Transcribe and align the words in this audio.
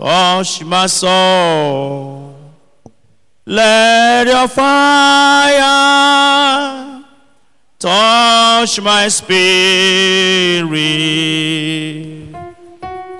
Touch 0.00 0.64
my 0.64 0.86
soul. 0.86 2.34
Let 3.44 4.26
your 4.28 4.48
fire 4.48 5.60
touch 7.78 8.80
my 8.80 9.08
spirit. 9.08 9.60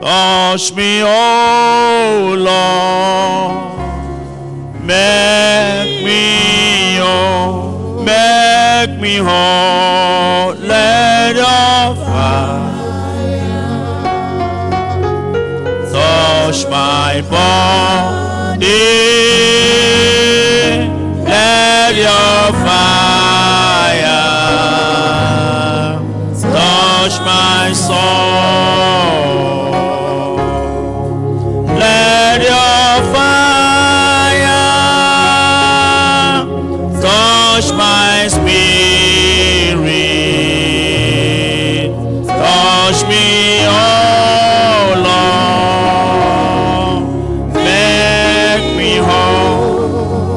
Touch 0.01 0.75
me, 0.75 1.03
oh 1.05 2.35
Lord. 2.49 3.61
Make 4.83 6.03
me 6.03 6.97
whole. 6.97 8.03
Make 8.03 8.99
me 8.99 9.17
whole. 9.17 10.55
Let 10.55 11.10
my 16.71 17.21
body. 17.23 18.67
Let 21.25 21.97
your 21.97 22.53
fire 22.65 23.10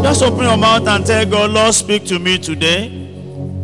Just 0.04 0.22
open 0.22 0.44
your 0.44 0.58
mouth 0.58 0.88
and 0.88 1.06
tell 1.06 1.26
God, 1.26 1.52
Lord, 1.52 1.74
speak 1.74 2.06
to 2.06 2.20
me 2.20 2.38
today. 2.38 2.90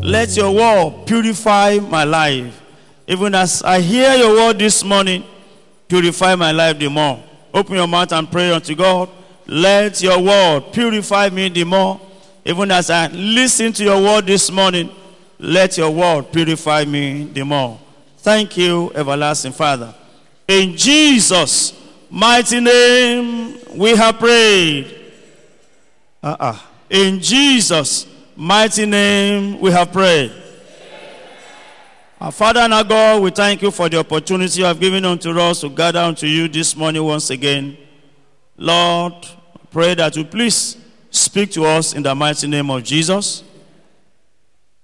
Let 0.01 0.35
your 0.35 0.51
word 0.51 1.05
purify 1.05 1.77
my 1.77 2.05
life. 2.05 2.59
Even 3.07 3.35
as 3.35 3.61
I 3.61 3.81
hear 3.81 4.15
your 4.15 4.33
word 4.33 4.57
this 4.57 4.83
morning, 4.83 5.23
purify 5.87 6.35
my 6.35 6.51
life 6.51 6.79
the 6.79 6.89
more. 6.89 7.23
Open 7.53 7.75
your 7.75 7.87
mouth 7.87 8.11
and 8.13 8.31
pray 8.31 8.51
unto 8.51 8.73
God. 8.73 9.09
Let 9.45 10.01
your 10.01 10.21
word 10.21 10.71
purify 10.71 11.29
me 11.29 11.49
the 11.49 11.63
more. 11.65 11.99
Even 12.45 12.71
as 12.71 12.89
I 12.89 13.07
listen 13.07 13.73
to 13.73 13.83
your 13.83 14.01
word 14.01 14.25
this 14.25 14.49
morning, 14.49 14.89
let 15.37 15.77
your 15.77 15.91
word 15.91 16.31
purify 16.31 16.85
me 16.85 17.25
the 17.25 17.43
more. 17.43 17.79
Thank 18.17 18.57
you, 18.57 18.91
everlasting 18.95 19.51
Father. 19.51 19.93
In 20.47 20.75
Jesus' 20.75 21.73
mighty 22.09 22.59
name, 22.59 23.57
we 23.75 23.95
have 23.95 24.19
prayed. 24.19 24.95
Uh-uh. 26.21 26.57
In 26.89 27.19
Jesus' 27.19 28.07
mighty 28.35 28.85
name, 28.85 29.59
we 29.59 29.71
have 29.71 29.91
prayed. 29.91 30.31
Our 32.19 32.31
Father 32.31 32.59
and 32.61 32.73
our 32.73 32.83
God, 32.83 33.21
we 33.21 33.31
thank 33.31 33.61
you 33.61 33.71
for 33.71 33.87
the 33.87 33.99
opportunity 33.99 34.59
you 34.59 34.65
have 34.65 34.79
given 34.79 35.05
unto 35.05 35.29
us 35.39 35.61
to 35.61 35.69
gather 35.69 35.99
unto 35.99 36.27
you 36.27 36.49
this 36.49 36.75
morning 36.75 37.03
once 37.03 37.29
again. 37.29 37.77
Lord, 38.57 39.13
pray 39.71 39.93
that 39.95 40.17
you 40.17 40.25
please 40.25 40.75
speak 41.09 41.51
to 41.51 41.63
us 41.65 41.93
in 41.93 42.03
the 42.03 42.13
mighty 42.13 42.47
name 42.47 42.69
of 42.69 42.83
Jesus, 42.83 43.43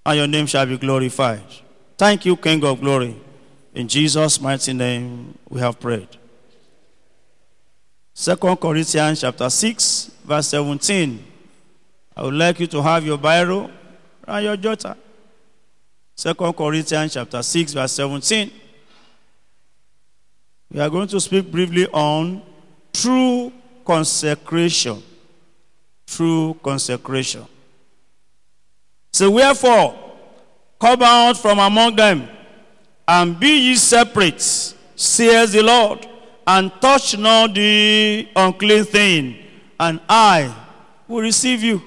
and 0.06 0.18
your 0.18 0.28
name 0.28 0.46
shall 0.46 0.66
be 0.66 0.78
glorified. 0.78 1.44
Thank 1.98 2.26
you, 2.26 2.38
King 2.38 2.64
of 2.64 2.80
glory. 2.80 3.16
In 3.74 3.90
Jesus' 3.90 4.40
mighty 4.40 4.72
name, 4.72 5.38
we 5.50 5.60
have 5.60 5.78
prayed. 5.78 6.08
Second 8.18 8.56
Corinthians 8.62 9.20
chapter 9.20 9.50
6, 9.50 10.12
verse 10.24 10.48
17. 10.48 11.22
I 12.16 12.24
would 12.24 12.34
like 12.34 12.62
you 12.62 12.68
to 12.68 12.82
have 12.82 13.06
your 13.06 13.18
Bible 13.18 13.70
and 14.26 14.46
your 14.46 14.56
jotter. 14.56 14.96
Second 16.16 16.54
Corinthians 16.54 17.14
chapter 17.14 17.44
6, 17.44 17.74
verse 17.74 17.92
17. 17.92 18.52
We 20.72 20.80
are 20.80 20.90
going 20.90 21.10
to 21.10 21.20
speak 21.20 21.52
briefly 21.52 21.88
on 21.88 22.42
true 22.94 23.52
consecration. 23.84 25.04
True 26.08 26.58
consecration. 26.64 27.46
So 29.12 29.30
wherefore, 29.30 29.94
come 30.80 31.02
out 31.02 31.36
from 31.36 31.60
among 31.60 31.98
them, 31.98 32.30
and 33.06 33.38
be 33.38 33.72
ye 33.72 33.76
separate, 33.76 34.42
says 34.42 35.52
the 35.52 35.64
Lord, 35.64 36.08
and 36.48 36.72
touch 36.80 37.18
not 37.18 37.54
the 37.54 38.28
unclean 38.36 38.86
thing, 38.86 39.38
and 39.80 40.00
I 40.08 40.54
will 41.08 41.22
receive 41.22 41.64
you. 41.64 41.82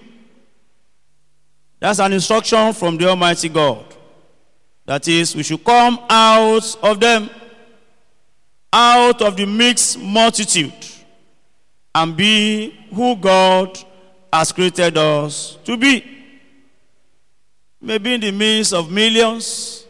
That's 1.81 2.01
an 2.01 2.13
instruction 2.13 2.73
from 2.73 2.97
the 2.97 3.09
Almighty 3.09 3.49
God. 3.49 3.85
That 4.85 5.07
is, 5.07 5.37
we 5.37 5.43
should 5.43 5.63
come 5.63 6.01
out 6.09 6.77
of 6.83 6.99
them, 6.99 7.31
out 8.73 9.23
of 9.23 9.37
the 9.37 9.47
mixed 9.47 9.99
multitude, 9.99 10.73
and 11.95 12.17
be 12.17 12.75
who 12.93 13.15
God 13.17 13.79
has 14.33 14.51
created 14.51 14.97
us 14.97 15.57
to 15.65 15.77
be. 15.77 16.05
Maybe 17.81 18.15
in 18.15 18.21
the 18.21 18.33
midst 18.33 18.73
of 18.73 18.91
millions, 18.91 19.87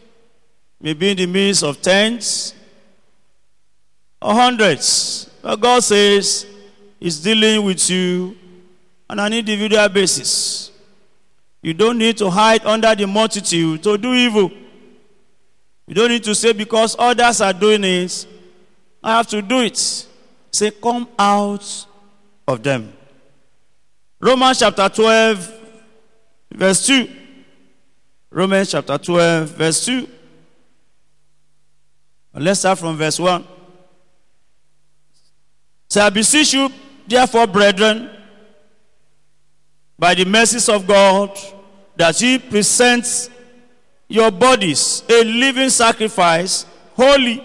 maybe 0.79 1.09
in 1.09 1.17
the 1.17 1.25
midst 1.25 1.63
of 1.63 1.81
tens 1.81 2.53
or 4.21 4.33
hundreds. 4.33 5.29
But 5.41 5.59
God 5.59 5.83
says 5.83 6.45
He's 6.99 7.19
dealing 7.19 7.63
with 7.63 7.89
you 7.89 8.35
on 9.09 9.19
an 9.19 9.33
individual 9.33 9.87
basis. 9.89 10.71
You 11.61 11.73
don't 11.73 11.97
need 11.97 12.17
to 12.17 12.29
hide 12.29 12.65
under 12.65 12.93
the 12.95 13.07
multitude 13.07 13.83
to 13.83 13.97
do 13.97 14.13
evil. 14.13 14.51
You 15.87 15.95
don't 15.95 16.09
need 16.09 16.23
to 16.25 16.35
say 16.35 16.53
because 16.53 16.95
others 16.99 17.41
are 17.41 17.53
doing 17.53 17.83
it, 17.83 18.27
I 19.03 19.17
have 19.17 19.27
to 19.27 19.41
do 19.41 19.61
it. 19.61 19.77
Say, 20.51 20.71
come 20.71 21.07
out 21.17 21.85
of 22.47 22.61
them. 22.61 22.93
Romans 24.19 24.59
chapter 24.59 24.87
12, 24.89 25.53
verse 26.53 26.85
2. 26.85 27.09
Romans 28.29 28.71
chapter 28.71 28.97
12, 28.97 29.49
verse 29.49 29.85
2. 29.85 30.07
Let's 32.35 32.59
start 32.59 32.79
from 32.79 32.95
verse 32.97 33.19
1. 33.19 33.58
So 35.89 36.01
I 36.01 36.11
beseech 36.11 36.53
you, 36.53 36.71
therefore, 37.07 37.47
brethren, 37.47 38.11
by 39.97 40.13
the 40.13 40.23
mercies 40.23 40.69
of 40.69 40.85
God, 40.85 41.35
that 41.95 42.21
ye 42.21 42.37
present 42.37 43.31
your 44.07 44.29
bodies 44.29 45.03
a 45.09 45.23
living 45.23 45.71
sacrifice, 45.71 46.67
holy, 46.93 47.43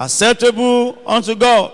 acceptable 0.00 0.98
unto 1.06 1.34
God, 1.34 1.70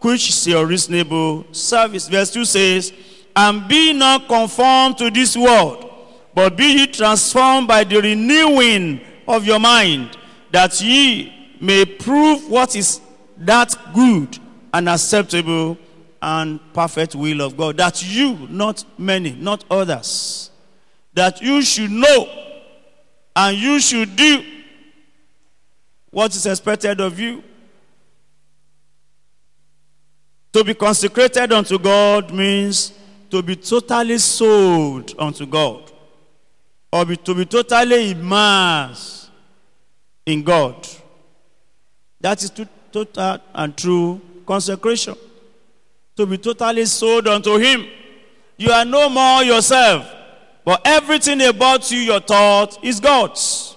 which 0.00 0.28
is 0.28 0.46
your 0.46 0.66
reasonable 0.66 1.44
service. 1.52 2.06
Verse 2.06 2.30
2 2.32 2.44
says, 2.44 2.92
And 3.34 3.66
be 3.66 3.92
not 3.92 4.28
conformed 4.28 4.98
to 4.98 5.10
this 5.10 5.36
world, 5.36 5.90
but 6.32 6.56
be 6.56 6.78
ye 6.78 6.86
transformed 6.86 7.66
by 7.66 7.82
the 7.82 8.00
renewing 8.00 9.00
of 9.26 9.44
your 9.44 9.58
mind, 9.58 10.16
that 10.52 10.80
ye 10.80 11.56
may 11.60 11.84
prove 11.84 12.48
what 12.48 12.76
is 12.76 13.00
that 13.38 13.74
good 13.92 14.38
and 14.76 14.90
acceptable 14.90 15.78
and 16.20 16.60
perfect 16.74 17.14
will 17.14 17.40
of 17.40 17.56
God. 17.56 17.78
That 17.78 18.04
you, 18.06 18.46
not 18.50 18.84
many, 18.98 19.32
not 19.32 19.64
others, 19.70 20.50
that 21.14 21.40
you 21.40 21.62
should 21.62 21.90
know 21.90 22.28
and 23.34 23.56
you 23.56 23.80
should 23.80 24.14
do 24.16 24.44
what 26.10 26.34
is 26.36 26.44
expected 26.44 27.00
of 27.00 27.18
you. 27.18 27.42
To 30.52 30.62
be 30.62 30.74
consecrated 30.74 31.52
unto 31.52 31.78
God 31.78 32.32
means 32.32 32.92
to 33.30 33.42
be 33.42 33.56
totally 33.56 34.18
sold 34.18 35.14
unto 35.18 35.46
God, 35.46 35.90
or 36.92 37.06
be, 37.06 37.16
to 37.16 37.34
be 37.34 37.46
totally 37.46 38.10
immersed 38.10 39.30
in 40.26 40.42
God. 40.42 40.86
That 42.20 42.42
is 42.42 42.50
to, 42.50 42.68
total 42.92 43.38
and 43.54 43.76
true 43.76 44.20
consecration. 44.46 45.14
To 46.16 46.24
be 46.24 46.38
totally 46.38 46.86
sold 46.86 47.28
unto 47.28 47.58
Him. 47.58 47.86
You 48.56 48.70
are 48.70 48.84
no 48.84 49.10
more 49.10 49.42
yourself, 49.42 50.10
but 50.64 50.80
everything 50.84 51.42
about 51.42 51.90
you, 51.90 51.98
your 51.98 52.20
thought, 52.20 52.82
is 52.82 53.00
God's. 53.00 53.76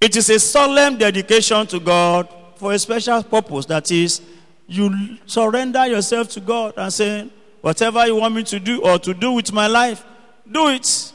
It 0.00 0.16
is 0.16 0.28
a 0.30 0.38
solemn 0.38 0.96
dedication 0.96 1.66
to 1.68 1.80
God 1.80 2.28
for 2.56 2.72
a 2.72 2.78
special 2.78 3.22
purpose. 3.22 3.66
That 3.66 3.90
is, 3.90 4.20
you 4.66 5.18
surrender 5.26 5.86
yourself 5.86 6.28
to 6.30 6.40
God 6.40 6.74
and 6.76 6.92
say, 6.92 7.30
whatever 7.60 8.06
you 8.06 8.16
want 8.16 8.34
me 8.34 8.42
to 8.44 8.60
do 8.60 8.82
or 8.82 8.98
to 8.98 9.14
do 9.14 9.32
with 9.32 9.52
my 9.52 9.66
life, 9.66 10.04
do 10.50 10.68
it. 10.68 11.12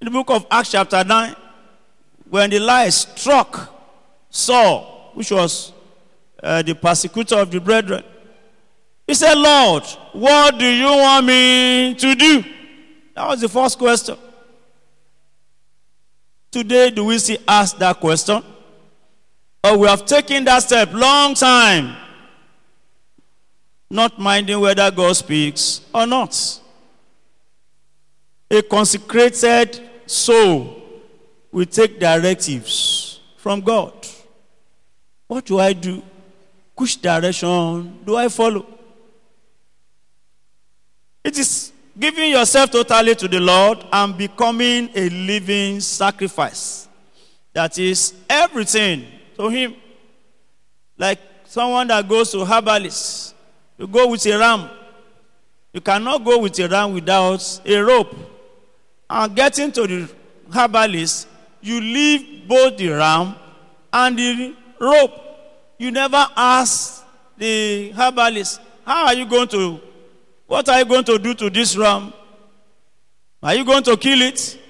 In 0.00 0.06
the 0.06 0.10
book 0.10 0.30
of 0.30 0.46
Acts, 0.50 0.72
chapter 0.72 1.04
9, 1.04 1.36
when 2.28 2.50
the 2.50 2.58
lies 2.58 3.06
struck 3.14 3.71
Saul, 4.32 5.10
which 5.12 5.30
was 5.30 5.72
uh, 6.42 6.62
the 6.62 6.74
persecutor 6.74 7.36
of 7.36 7.50
the 7.50 7.60
brethren. 7.60 8.02
He 9.06 9.14
said, 9.14 9.34
Lord, 9.34 9.84
what 10.12 10.58
do 10.58 10.66
you 10.66 10.86
want 10.86 11.26
me 11.26 11.94
to 11.94 12.14
do? 12.14 12.42
That 13.14 13.28
was 13.28 13.42
the 13.42 13.48
first 13.48 13.78
question. 13.78 14.16
Today, 16.50 16.90
do 16.90 17.04
we 17.04 17.18
see 17.18 17.38
ask 17.46 17.76
that 17.78 18.00
question? 18.00 18.42
Or 19.62 19.76
we 19.76 19.86
have 19.86 20.06
taken 20.06 20.44
that 20.44 20.60
step 20.60 20.92
long 20.92 21.34
time, 21.34 21.94
not 23.90 24.18
minding 24.18 24.58
whether 24.60 24.90
God 24.90 25.14
speaks 25.14 25.82
or 25.94 26.06
not. 26.06 26.60
A 28.50 28.62
consecrated 28.62 29.80
soul 30.06 30.82
will 31.52 31.66
take 31.66 32.00
directives 32.00 33.20
from 33.36 33.60
God. 33.60 34.01
What 35.32 35.46
do 35.46 35.58
I 35.58 35.72
do? 35.72 36.02
Which 36.76 37.00
direction 37.00 38.00
do 38.04 38.16
I 38.16 38.28
follow? 38.28 38.66
It 41.24 41.38
is 41.38 41.72
giving 41.98 42.32
yourself 42.32 42.70
totally 42.70 43.14
to 43.14 43.26
the 43.26 43.40
Lord 43.40 43.82
and 43.90 44.14
becoming 44.14 44.90
a 44.94 45.08
living 45.08 45.80
sacrifice. 45.80 46.86
That 47.54 47.78
is 47.78 48.12
everything 48.28 49.06
to 49.38 49.48
Him. 49.48 49.74
Like 50.98 51.18
someone 51.46 51.88
that 51.88 52.06
goes 52.06 52.30
to 52.32 52.44
herbalist, 52.44 53.34
you 53.78 53.86
go 53.86 54.08
with 54.08 54.26
a 54.26 54.36
ram. 54.36 54.68
You 55.72 55.80
cannot 55.80 56.22
go 56.26 56.40
with 56.40 56.58
a 56.58 56.68
ram 56.68 56.92
without 56.92 57.58
a 57.64 57.78
rope. 57.78 58.14
And 59.08 59.34
getting 59.34 59.72
to 59.72 59.86
the 59.86 60.10
herbalist, 60.54 61.26
you 61.62 61.80
leave 61.80 62.46
both 62.46 62.76
the 62.76 62.88
ram 62.90 63.34
and 63.94 64.18
the 64.18 64.56
rope. 64.78 65.20
You 65.82 65.90
never 65.90 66.24
ask 66.36 67.04
the 67.36 67.90
herbalist, 67.90 68.60
How 68.86 69.06
are 69.06 69.14
you 69.14 69.26
going 69.26 69.48
to 69.48 69.80
what 70.46 70.68
are 70.68 70.78
you 70.78 70.84
going 70.84 71.02
to 71.02 71.18
do 71.18 71.34
to 71.34 71.50
this 71.50 71.76
ram? 71.76 72.12
Are 73.42 73.56
you 73.56 73.64
going 73.64 73.82
to 73.82 73.96
kill 73.96 74.22
it? 74.22 74.60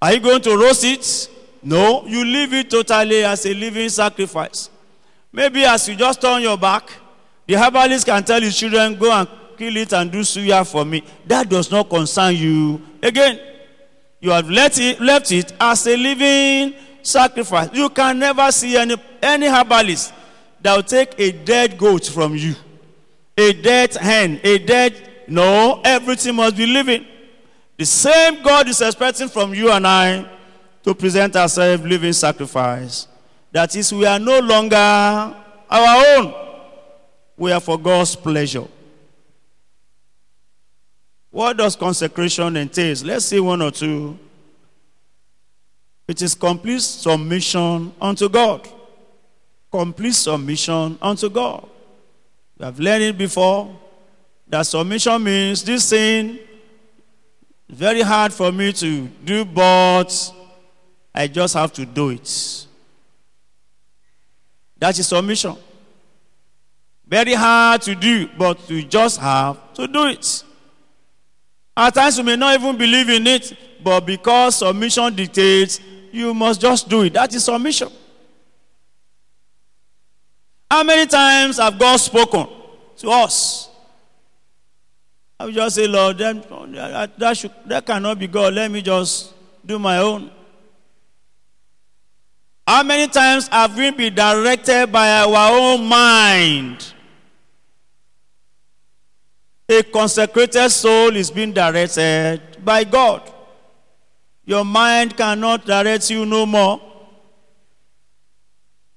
Are 0.00 0.14
you 0.14 0.20
going 0.20 0.40
to 0.40 0.56
roast 0.56 0.84
it? 0.84 1.28
No, 1.62 2.06
you 2.06 2.24
leave 2.24 2.54
it 2.54 2.70
totally 2.70 3.24
as 3.24 3.44
a 3.44 3.52
living 3.52 3.90
sacrifice. 3.90 4.70
Maybe 5.30 5.64
as 5.64 5.86
you 5.86 5.96
just 5.96 6.18
turn 6.22 6.40
your 6.40 6.56
back, 6.56 6.90
the 7.46 7.52
herbalist 7.52 8.06
can 8.06 8.24
tell 8.24 8.40
his 8.40 8.56
children, 8.56 8.98
go 8.98 9.12
and 9.12 9.28
kill 9.58 9.76
it 9.76 9.92
and 9.92 10.10
do 10.10 10.20
suya 10.20 10.66
for 10.66 10.86
me. 10.86 11.02
That 11.26 11.50
does 11.50 11.70
not 11.70 11.90
concern 11.90 12.34
you. 12.36 12.80
Again, 13.02 13.38
you 14.18 14.30
have 14.30 14.48
left 14.48 14.78
it, 14.78 14.98
left 14.98 15.30
it 15.30 15.52
as 15.60 15.86
a 15.86 15.94
living 15.94 16.74
sacrifice. 17.02 17.68
You 17.74 17.90
can 17.90 18.18
never 18.18 18.50
see 18.50 18.78
any, 18.78 18.96
any 19.22 19.46
herbalist 19.46 20.14
that 20.62 20.74
will 20.74 20.82
take 20.82 21.18
a 21.18 21.32
dead 21.32 21.78
goat 21.78 22.06
from 22.06 22.34
you, 22.36 22.54
a 23.36 23.52
dead 23.52 23.94
hen, 23.94 24.40
a 24.42 24.58
dead 24.58 25.08
no, 25.28 25.80
everything 25.84 26.34
must 26.34 26.56
be 26.56 26.66
living. 26.66 27.06
The 27.76 27.84
same 27.84 28.42
God 28.42 28.68
is 28.68 28.80
expecting 28.80 29.28
from 29.28 29.54
you 29.54 29.70
and 29.70 29.86
I 29.86 30.28
to 30.82 30.94
present 30.94 31.36
ourselves 31.36 31.84
living 31.84 32.14
sacrifice. 32.14 33.06
That 33.52 33.76
is, 33.76 33.92
we 33.92 34.06
are 34.06 34.18
no 34.18 34.40
longer 34.40 34.76
our 34.76 35.36
own. 36.16 36.34
We 37.36 37.52
are 37.52 37.60
for 37.60 37.78
God's 37.78 38.16
pleasure. 38.16 38.66
What 41.30 41.58
does 41.58 41.76
consecration 41.76 42.56
entail? 42.56 42.96
Let's 43.04 43.26
see 43.26 43.38
one 43.38 43.62
or 43.62 43.70
two. 43.70 44.18
It 46.08 46.22
is 46.22 46.34
complete 46.34 46.80
submission 46.80 47.92
unto 48.00 48.28
God. 48.30 48.66
Complete 49.70 50.14
submission 50.14 50.98
unto 51.00 51.28
God. 51.28 51.68
We 52.58 52.64
have 52.64 52.78
learned 52.80 53.04
it 53.04 53.18
before. 53.18 53.76
That 54.48 54.62
submission 54.62 55.22
means 55.22 55.62
this 55.62 55.90
thing 55.90 56.38
very 57.68 58.00
hard 58.00 58.32
for 58.32 58.50
me 58.50 58.72
to 58.72 59.06
do, 59.24 59.44
but 59.44 60.32
I 61.14 61.26
just 61.26 61.54
have 61.54 61.72
to 61.74 61.84
do 61.84 62.10
it. 62.10 62.66
That 64.78 64.98
is 64.98 65.06
submission. 65.06 65.56
Very 67.06 67.34
hard 67.34 67.82
to 67.82 67.94
do, 67.94 68.28
but 68.38 68.70
you 68.70 68.84
just 68.84 69.20
have 69.20 69.74
to 69.74 69.86
do 69.86 70.06
it. 70.06 70.44
At 71.76 71.94
times 71.94 72.18
you 72.18 72.24
may 72.24 72.36
not 72.36 72.58
even 72.58 72.76
believe 72.76 73.08
in 73.08 73.26
it, 73.26 73.52
but 73.82 74.00
because 74.00 74.56
submission 74.56 75.14
dictates, 75.14 75.80
you 76.10 76.32
must 76.34 76.60
just 76.60 76.88
do 76.88 77.02
it. 77.02 77.12
That 77.12 77.34
is 77.34 77.44
submission. 77.44 77.88
How 80.70 80.84
many 80.84 81.06
times 81.06 81.58
have 81.58 81.78
God 81.78 81.96
spoken 81.96 82.46
to 82.98 83.10
us? 83.10 83.70
I 85.40 85.46
would 85.46 85.54
just 85.54 85.76
say, 85.76 85.86
Lord, 85.86 86.18
that, 86.18 87.18
that, 87.18 87.36
should, 87.36 87.52
that 87.66 87.86
cannot 87.86 88.18
be 88.18 88.26
God. 88.26 88.54
Let 88.54 88.70
me 88.70 88.82
just 88.82 89.32
do 89.64 89.78
my 89.78 89.98
own. 89.98 90.30
How 92.66 92.82
many 92.82 93.08
times 93.08 93.48
have 93.48 93.76
we 93.76 93.90
been 93.92 94.14
directed 94.14 94.92
by 94.92 95.10
our 95.10 95.58
own 95.58 95.86
mind? 95.86 96.92
A 99.70 99.82
consecrated 99.84 100.68
soul 100.70 101.14
is 101.16 101.30
being 101.30 101.52
directed 101.52 102.62
by 102.64 102.84
God. 102.84 103.22
Your 104.44 104.64
mind 104.64 105.16
cannot 105.16 105.66
direct 105.66 106.10
you 106.10 106.26
no 106.26 106.46
more. 106.46 106.80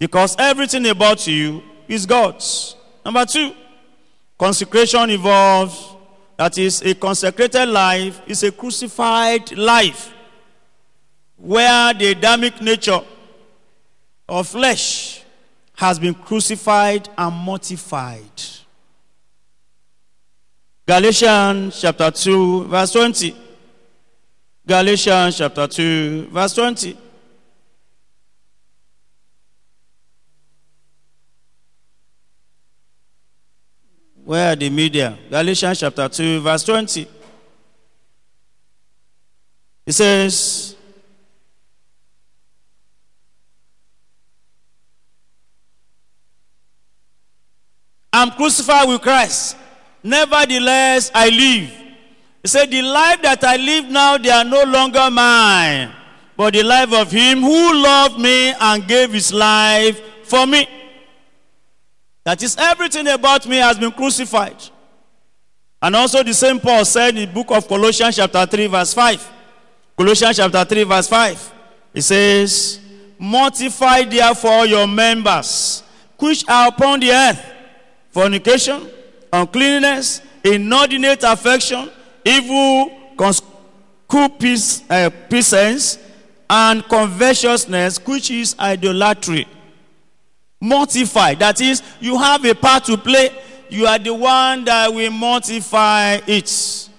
Because 0.01 0.36
everything 0.39 0.88
about 0.88 1.27
you 1.27 1.62
is 1.88 2.07
God's. 2.07 2.75
Number 3.06 3.24
two, 3.24 3.53
consecration 4.36 5.12
involves 5.12 5.95
that 6.38 6.57
is, 6.57 6.81
a 6.81 6.95
consecrated 6.95 7.68
life 7.68 8.19
is 8.25 8.42
a 8.42 8.51
crucified 8.51 9.56
life 9.56 10.12
where 11.38 11.94
the 11.94 12.13
Adamic 12.13 12.59
nature 12.62 13.01
of 14.27 14.48
flesh 14.48 15.21
has 15.75 16.00
been 16.00 16.15
crucified 16.15 17.07
and 17.15 17.36
mortified. 17.36 18.42
Galatians 20.88 21.80
chapter 21.80 22.09
2, 22.09 22.63
verse 22.63 22.92
20. 22.94 23.36
Galatians 24.65 25.38
chapter 25.38 25.68
2, 25.68 26.30
verse 26.31 26.56
20. 26.56 26.97
Where 34.31 34.54
are 34.54 34.56
the 34.56 34.69
media? 34.69 35.18
Galatians 35.30 35.81
chapter 35.81 36.07
2, 36.07 36.40
verse 36.40 36.64
20. 36.64 37.06
It 39.85 39.92
says, 39.92 40.73
I'm 48.14 48.31
crucified 48.31 48.88
with 48.88 49.02
Christ. 49.02 49.57
Nevertheless, 50.02 51.11
I 51.14 51.28
live. 51.28 51.69
He 52.42 52.47
said, 52.47 52.71
The 52.71 52.83
life 52.83 53.21
that 53.23 53.44
I 53.44 53.57
live 53.57 53.90
now, 53.90 54.18
they 54.18 54.30
are 54.30 54.45
no 54.45 54.64
longer 54.64 55.11
mine, 55.11 55.92
but 56.38 56.54
the 56.54 56.64
life 56.64 56.94
of 56.94 57.11
him 57.11 57.42
who 57.42 57.83
loved 57.83 58.18
me 58.18 58.54
and 58.54 58.88
gave 58.88 59.11
his 59.11 59.33
life 59.33 60.00
for 60.23 60.47
me. 60.47 60.81
That 62.23 62.44
is, 62.44 62.56
everything 62.57 63.07
about 63.07 63.47
me 63.47 63.57
has 63.57 63.78
been 63.80 63.92
crucified. 63.92 64.57
And 65.81 65.95
also, 65.95 66.21
the 66.21 66.33
same 66.33 66.59
Paul 66.59 66.85
said 66.85 67.18
in 67.18 67.28
the 67.28 67.33
book 67.33 67.49
of 67.49 67.68
Colossians, 67.68 68.16
chapter 68.16 68.45
3, 68.45 68.68
verse 68.68 68.94
5. 68.94 69.31
Colossians, 69.97 70.37
chapter 70.37 70.63
3, 70.63 70.83
verse 70.83 71.07
5. 71.07 71.54
He 71.94 72.01
says, 72.01 72.80
Mortify 73.18 74.04
therefore 74.04 74.68
your 74.68 74.87
members, 74.87 75.83
which 76.18 76.47
are 76.47 76.68
upon 76.69 76.99
the 76.99 77.11
earth 77.11 77.44
fornication, 78.09 78.87
uncleanness, 79.31 80.21
inordinate 80.44 81.23
affection, 81.23 81.90
evil 82.25 82.92
concupiscence, 84.09 85.97
and 86.49 86.83
covetousness, 86.87 88.06
which 88.06 88.30
is 88.31 88.56
idolatry 88.59 89.47
mortify. 90.61 91.33
That 91.33 91.59
is, 91.59 91.83
you 91.99 92.18
have 92.18 92.45
a 92.45 92.56
part 92.56 92.85
to 92.85 92.95
play. 92.95 93.35
You 93.69 93.87
are 93.87 93.99
the 93.99 94.13
one 94.13 94.63
that 94.65 94.94
will 94.94 95.11
mortify 95.11 96.21
it 96.27 96.89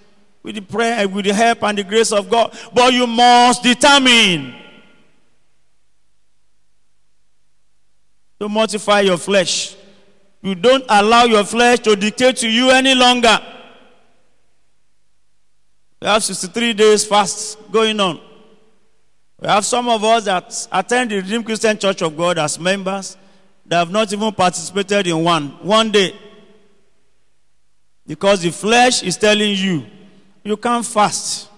with 0.43 0.57
the 0.57 0.61
prayer, 0.61 1.09
with 1.09 1.25
the 1.25 1.33
help 1.33 1.63
and 1.63 1.79
the 1.79 1.85
grace 1.85 2.13
of 2.13 2.29
God. 2.29 2.55
But 2.75 2.93
you 2.93 3.07
must 3.07 3.63
determine 3.63 4.55
to 8.41 8.49
mortify 8.49 9.01
your 9.03 9.19
flesh. 9.19 9.77
You 10.43 10.57
don't 10.57 10.85
allow 10.89 11.25
your 11.25 11.45
flesh 11.45 11.79
to 11.81 11.95
dictate 11.95 12.37
to 12.39 12.51
you 12.51 12.71
any 12.71 12.95
longer. 12.95 13.39
We 16.01 16.09
have 16.09 16.25
63 16.25 16.73
days 16.73 17.05
fast 17.05 17.59
going 17.71 18.01
on. 18.01 18.21
We 19.39 19.47
have 19.47 19.65
some 19.65 19.89
of 19.89 20.03
us 20.03 20.25
that 20.25 20.67
attend 20.73 21.13
the 21.13 21.17
Redeemed 21.17 21.45
Christian 21.45 21.79
Church 21.79 22.03
of 22.03 22.17
God 22.17 22.39
as 22.39 22.59
members 22.59 23.17
that 23.73 23.79
have 23.79 23.91
not 23.91 24.13
even 24.13 24.31
participated 24.35 25.07
in 25.07 25.25
one. 25.25 25.49
One 25.63 25.91
day. 25.91 26.15
Because 28.07 28.43
the 28.43 28.51
flesh 28.51 29.03
is 29.03 29.17
telling 29.17 29.55
you, 29.55 29.87
you 30.45 30.59
can't 30.59 30.85
fast. 30.85 31.49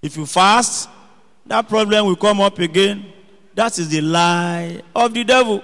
If 0.00 0.16
you 0.16 0.24
fast, 0.24 0.88
that 1.44 1.68
problem 1.68 2.06
will 2.06 2.16
come 2.16 2.40
up 2.40 2.58
again. 2.58 3.04
That 3.54 3.78
is 3.78 3.90
the 3.90 4.00
lie 4.00 4.80
of 4.96 5.12
the 5.12 5.24
devil. 5.24 5.62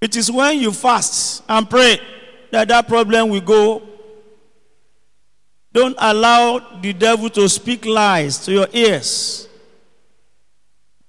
It 0.00 0.14
is 0.14 0.30
when 0.30 0.60
you 0.60 0.70
fast 0.70 1.42
and 1.48 1.68
pray 1.68 1.98
that 2.52 2.68
that 2.68 2.86
problem 2.86 3.30
will 3.30 3.40
go. 3.40 3.82
Don't 5.72 5.96
allow 5.98 6.78
the 6.80 6.92
devil 6.92 7.28
to 7.30 7.48
speak 7.48 7.86
lies 7.86 8.38
to 8.44 8.52
your 8.52 8.68
ears. 8.72 9.48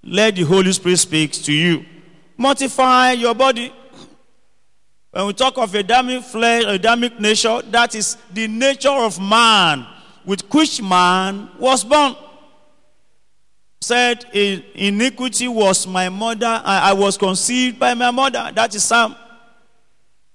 Let 0.02 0.36
the 0.36 0.42
Holy 0.42 0.72
Spirit 0.72 0.98
speak 0.98 1.34
to 1.34 1.54
you. 1.54 1.86
Mortify 2.40 3.12
your 3.12 3.36
body. 3.36 3.74
When 5.12 5.28
we 5.28 5.34
talk 5.34 5.58
of 5.58 5.76
Adamic 5.76 6.24
flesh, 6.24 6.64
Adamic 6.66 7.20
nature, 7.20 7.62
that 7.64 7.94
is 7.96 8.16
the 8.34 8.48
nature 8.48 8.88
of 8.90 9.20
man 9.20 9.86
with 10.24 10.42
which 10.54 10.82
man 10.82 11.50
was 11.60 11.84
born. 11.84 12.16
Said, 13.82 14.24
iniquity 14.34 15.50
was 15.50 15.86
my 15.86 16.08
mother, 16.08 16.62
I, 16.64 16.94
was 16.94 17.18
conceived 17.18 17.78
by 17.78 17.94
my 17.94 18.10
mother. 18.10 18.52
That 18.56 18.74
is 18.74 18.86
Psalm. 18.86 19.18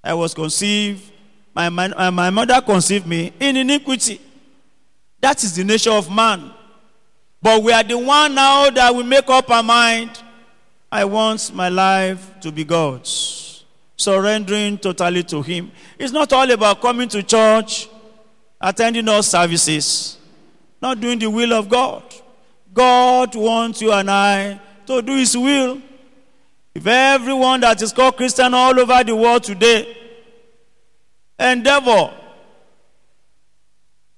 I 0.03 0.13
was 0.13 0.35
conceived, 0.35 1.11
my, 1.55 1.71
my, 1.71 1.87
uh, 1.89 2.11
my 2.11 2.29
mother 2.29 2.61
conceived 2.61 3.07
me 3.07 3.33
in 3.41 3.57
iniquity. 3.57 4.21
That 5.21 5.43
is 5.43 5.57
the 5.57 5.65
nature 5.65 5.93
of 5.93 6.11
man. 6.15 6.53
But 7.41 7.63
we 7.63 7.73
are 7.73 7.83
the 7.83 7.97
one 7.97 8.35
now 8.35 8.69
that 8.69 8.95
we 8.95 9.03
make 9.05 9.29
up 9.31 9.49
our 9.49 9.63
mind. 9.63 10.21
I 10.95 11.05
want 11.05 11.53
my 11.53 11.69
life 11.69 12.39
to 12.43 12.53
be 12.53 12.63
God's. 12.63 13.65
Surrendering 13.97 14.79
totally 14.79 15.25
to 15.25 15.43
Him. 15.43 15.73
It's 15.99 16.13
not 16.13 16.33
all 16.33 16.49
about 16.49 16.81
coming 16.81 17.09
to 17.09 17.21
church, 17.21 17.89
attending 18.61 19.09
all 19.09 19.25
services, 19.25 20.19
not 20.81 21.01
doing 21.01 21.19
the 21.19 21.29
will 21.29 21.53
of 21.53 21.69
God. 21.69 22.05
God 22.73 23.35
wants 23.35 23.83
you 23.83 23.91
and 23.91 24.09
I 24.09 24.61
to 24.87 25.03
do 25.03 25.17
His 25.17 25.37
will. 25.37 25.83
If 26.77 26.87
everyone 26.87 27.63
that 27.63 27.83
is 27.83 27.93
called 27.93 28.17
Christian 28.17 28.55
all 28.55 28.79
over 28.79 29.03
the 29.03 29.17
world 29.17 29.43
today 29.43 29.97
endeavor 31.37 32.15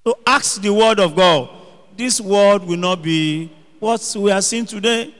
to 0.04 0.14
ask 0.26 0.60
the 0.60 0.74
word 0.74 1.00
of 1.00 1.16
God, 1.16 1.48
this 1.96 2.20
world 2.20 2.66
will 2.66 2.76
not 2.76 3.00
be 3.00 3.50
what 3.80 4.14
we 4.18 4.30
are 4.30 4.42
seeing 4.42 4.66
today. 4.66 5.14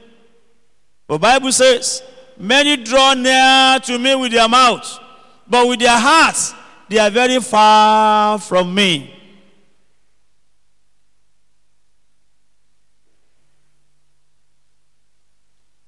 The 1.07 1.17
Bible 1.17 1.51
says, 1.51 2.03
Many 2.37 2.77
draw 2.77 3.13
near 3.13 3.79
to 3.79 3.97
me 3.97 4.15
with 4.15 4.31
their 4.31 4.47
mouth, 4.47 4.99
but 5.47 5.67
with 5.67 5.79
their 5.79 5.97
hearts 5.97 6.53
they 6.89 6.99
are 6.99 7.09
very 7.09 7.39
far 7.39 8.39
from 8.39 8.73
me. 8.73 9.13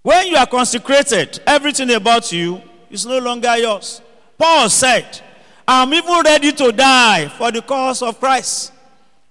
When 0.02 0.28
you 0.28 0.38
are 0.38 0.48
consecrated, 0.48 1.40
everything 1.46 1.92
about 1.92 2.32
you 2.32 2.62
is 2.90 3.06
no 3.06 3.20
longer 3.20 3.56
yours. 3.58 4.02
Paul 4.38 4.70
said, 4.70 5.22
I'm 5.68 5.94
even 5.94 6.22
ready 6.26 6.52
to 6.54 6.72
die 6.72 7.28
for 7.28 7.52
the 7.52 7.62
cause 7.62 8.02
of 8.02 8.20
Christ. 8.20 8.74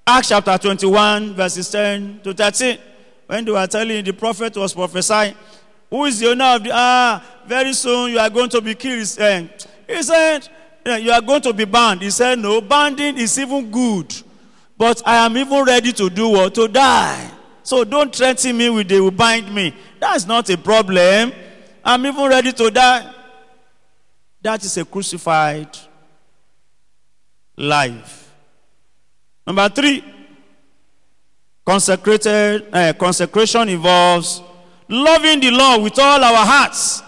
Acts 0.06 0.28
chapter 0.28 0.56
21, 0.56 1.34
verses 1.34 1.70
10 1.70 2.20
to 2.22 2.32
13. 2.32 2.78
When 3.26 3.44
they 3.44 3.50
were 3.50 3.66
telling 3.66 4.04
the 4.04 4.12
prophet 4.12 4.56
was 4.56 4.72
prophesying, 4.72 5.34
Who 5.90 6.04
is 6.04 6.20
the 6.20 6.30
owner 6.30 6.44
of 6.44 6.64
the 6.64 6.70
ah, 6.72 7.24
very 7.48 7.72
soon 7.72 8.12
you 8.12 8.18
are 8.18 8.30
going 8.30 8.50
to 8.50 8.60
be 8.60 8.74
killed. 8.74 8.98
He 9.88 10.02
said, 10.02 10.48
You 10.84 11.10
are 11.10 11.22
going 11.22 11.40
to 11.42 11.52
be 11.52 11.64
banned. 11.64 12.02
He 12.02 12.10
said, 12.10 12.38
No, 12.38 12.60
banding 12.60 13.16
is 13.18 13.38
even 13.38 13.70
good. 13.70 14.14
But 14.76 15.02
I 15.04 15.24
am 15.24 15.36
even 15.36 15.64
ready 15.64 15.92
to 15.92 16.08
do 16.10 16.28
what? 16.28 16.54
To 16.54 16.68
die. 16.68 17.30
So 17.62 17.84
don't 17.84 18.14
threaten 18.14 18.56
me 18.56 18.70
with 18.70 18.88
they 18.88 19.00
will 19.00 19.10
bind 19.10 19.52
me. 19.52 19.74
That's 19.98 20.26
not 20.26 20.48
a 20.50 20.56
problem. 20.56 21.32
I'm 21.84 22.06
even 22.06 22.28
ready 22.28 22.52
to 22.52 22.70
die. 22.70 23.14
That 24.42 24.64
is 24.64 24.76
a 24.76 24.84
crucified 24.84 25.76
life. 27.56 28.32
Number 29.46 29.68
three, 29.70 30.04
consecrated 31.64 32.68
uh, 32.72 32.92
consecration 32.92 33.68
involves 33.68 34.42
loving 34.88 35.40
the 35.40 35.50
Lord 35.50 35.82
with 35.82 35.98
all 35.98 36.22
our 36.22 36.46
hearts, 36.46 37.02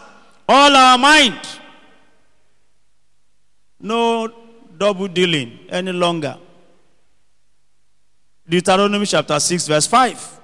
all 0.49 0.75
our 0.75 0.99
mind. 0.99 1.41
No 3.81 4.29
double 4.77 5.09
dealing 5.09 5.59
any 5.69 5.93
longer. 5.93 6.37
Deuteronomy 8.49 9.07
chapter 9.07 9.39
6, 9.39 9.69
verse 9.69 9.87
5 9.87 10.41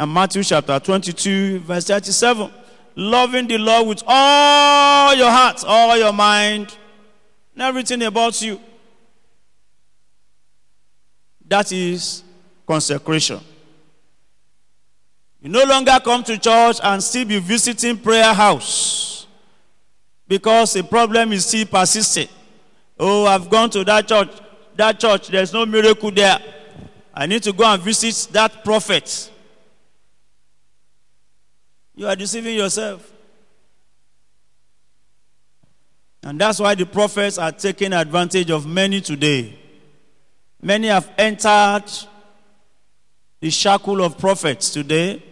and 0.00 0.12
Matthew 0.12 0.42
chapter 0.42 0.78
22, 0.78 1.60
verse 1.60 1.86
37. 1.86 2.50
Loving 2.96 3.46
the 3.46 3.58
Lord 3.58 3.88
with 3.88 4.02
all 4.06 5.14
your 5.14 5.30
heart, 5.30 5.64
all 5.66 5.96
your 5.96 6.12
mind, 6.12 6.76
and 7.54 7.62
everything 7.62 8.02
about 8.02 8.40
you. 8.42 8.60
That 11.46 11.70
is 11.72 12.22
consecration. 12.66 13.40
You 15.44 15.50
no 15.50 15.62
longer 15.64 15.98
come 16.02 16.24
to 16.24 16.38
church 16.38 16.78
and 16.82 17.02
still 17.02 17.26
be 17.26 17.38
visiting 17.38 17.98
prayer 17.98 18.32
house 18.32 19.26
because 20.26 20.72
the 20.72 20.82
problem 20.82 21.32
is 21.32 21.44
still 21.44 21.66
persisting. 21.66 22.28
Oh, 22.98 23.26
I've 23.26 23.50
gone 23.50 23.68
to 23.70 23.84
that 23.84 24.08
church. 24.08 24.30
That 24.74 24.98
church, 24.98 25.28
there's 25.28 25.52
no 25.52 25.66
miracle 25.66 26.10
there. 26.10 26.38
I 27.12 27.26
need 27.26 27.42
to 27.42 27.52
go 27.52 27.62
and 27.66 27.82
visit 27.82 28.32
that 28.32 28.64
prophet. 28.64 29.30
You 31.94 32.08
are 32.08 32.16
deceiving 32.16 32.54
yourself. 32.56 33.12
And 36.22 36.40
that's 36.40 36.58
why 36.58 36.74
the 36.74 36.86
prophets 36.86 37.36
are 37.36 37.52
taking 37.52 37.92
advantage 37.92 38.50
of 38.50 38.66
many 38.66 39.02
today. 39.02 39.58
Many 40.62 40.86
have 40.86 41.12
entered 41.18 41.84
the 43.40 43.50
shackle 43.50 44.02
of 44.02 44.16
prophets 44.16 44.70
today, 44.70 45.22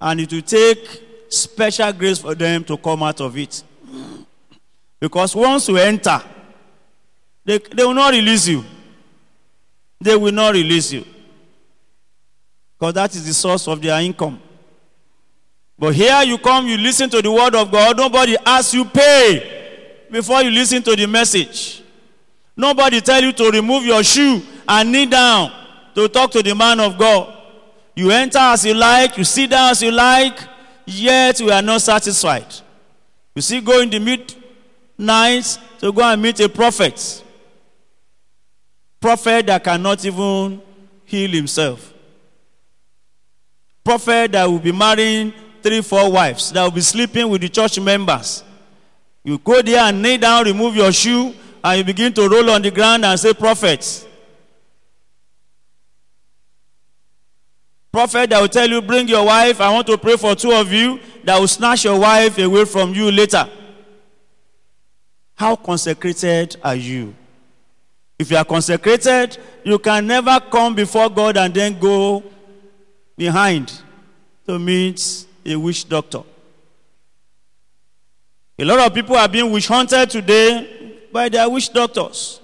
and 0.00 0.20
it 0.20 0.32
will 0.32 0.42
take 0.42 1.04
special 1.28 1.92
grace 1.92 2.18
for 2.18 2.34
them 2.34 2.64
to 2.64 2.76
come 2.76 3.02
out 3.02 3.20
of 3.20 3.36
it. 3.36 3.62
Because 4.98 5.34
once 5.34 5.68
you 5.68 5.76
enter, 5.76 6.22
they, 7.44 7.58
they 7.58 7.84
will 7.84 7.94
not 7.94 8.12
release 8.12 8.48
you. 8.48 8.64
They 10.00 10.16
will 10.16 10.32
not 10.32 10.54
release 10.54 10.92
you. 10.92 11.04
Because 12.78 12.94
that 12.94 13.14
is 13.14 13.26
the 13.26 13.34
source 13.34 13.68
of 13.68 13.80
their 13.80 14.00
income. 14.00 14.40
But 15.78 15.94
here 15.94 16.22
you 16.22 16.38
come, 16.38 16.66
you 16.66 16.76
listen 16.76 17.08
to 17.10 17.22
the 17.22 17.30
word 17.32 17.54
of 17.54 17.70
God. 17.70 17.96
Nobody 17.96 18.36
asks 18.44 18.74
you 18.74 18.84
pay 18.84 20.06
before 20.10 20.42
you 20.42 20.50
listen 20.50 20.82
to 20.82 20.96
the 20.96 21.06
message. 21.06 21.82
Nobody 22.56 23.00
tell 23.00 23.22
you 23.22 23.32
to 23.32 23.50
remove 23.50 23.84
your 23.84 24.02
shoe 24.02 24.42
and 24.68 24.92
kneel 24.92 25.08
down 25.08 25.52
to 25.94 26.08
talk 26.08 26.30
to 26.32 26.42
the 26.42 26.54
man 26.54 26.80
of 26.80 26.98
God. 26.98 27.39
You 27.94 28.10
enter 28.10 28.38
as 28.38 28.64
you 28.64 28.74
like, 28.74 29.18
you 29.18 29.24
sit 29.24 29.50
down 29.50 29.70
as 29.70 29.82
you 29.82 29.90
like, 29.90 30.38
yet 30.86 31.40
we 31.40 31.50
are 31.50 31.62
not 31.62 31.82
satisfied. 31.82 32.46
You 33.34 33.42
see, 33.42 33.60
go 33.60 33.80
in 33.80 33.90
the 33.90 33.98
midnight 33.98 35.58
to 35.78 35.92
go 35.92 36.02
and 36.02 36.20
meet 36.20 36.40
a 36.40 36.48
prophet. 36.48 37.24
Prophet 39.00 39.46
that 39.46 39.64
cannot 39.64 40.04
even 40.04 40.60
heal 41.04 41.30
himself. 41.30 41.92
Prophet 43.82 44.32
that 44.32 44.44
will 44.44 44.58
be 44.58 44.72
marrying 44.72 45.32
three, 45.62 45.80
four 45.80 46.10
wives 46.12 46.52
that 46.52 46.62
will 46.62 46.70
be 46.70 46.80
sleeping 46.80 47.28
with 47.28 47.40
the 47.40 47.48
church 47.48 47.80
members. 47.80 48.44
You 49.24 49.38
go 49.38 49.60
there 49.62 49.80
and 49.80 50.00
kneel 50.00 50.18
down, 50.18 50.44
remove 50.44 50.76
your 50.76 50.92
shoe, 50.92 51.34
and 51.62 51.78
you 51.78 51.84
begin 51.84 52.12
to 52.14 52.28
roll 52.28 52.50
on 52.50 52.62
the 52.62 52.70
ground 52.70 53.04
and 53.04 53.18
say, 53.18 53.34
Prophet. 53.34 54.06
Prophet 57.92 58.30
that 58.30 58.40
will 58.40 58.48
tell 58.48 58.68
you, 58.68 58.80
Bring 58.80 59.08
your 59.08 59.26
wife, 59.26 59.60
I 59.60 59.72
want 59.72 59.86
to 59.88 59.98
pray 59.98 60.16
for 60.16 60.34
two 60.34 60.52
of 60.52 60.72
you, 60.72 61.00
that 61.24 61.38
will 61.38 61.48
snatch 61.48 61.84
your 61.84 61.98
wife 61.98 62.38
away 62.38 62.64
from 62.64 62.94
you 62.94 63.10
later. 63.10 63.48
How 65.34 65.56
consecrated 65.56 66.56
are 66.62 66.76
you? 66.76 67.14
If 68.18 68.30
you 68.30 68.36
are 68.36 68.44
consecrated, 68.44 69.38
you 69.64 69.78
can 69.78 70.06
never 70.06 70.38
come 70.40 70.74
before 70.74 71.08
God 71.08 71.38
and 71.38 71.52
then 71.54 71.78
go 71.78 72.22
behind 73.16 73.72
to 74.46 74.58
meet 74.58 75.26
a 75.44 75.56
witch 75.56 75.88
doctor. 75.88 76.22
A 78.58 78.64
lot 78.64 78.78
of 78.80 78.94
people 78.94 79.16
are 79.16 79.26
being 79.28 79.50
witch 79.50 79.66
hunted 79.66 80.10
today 80.10 80.98
by 81.10 81.30
their 81.30 81.48
witch 81.48 81.72
doctors 81.72 82.40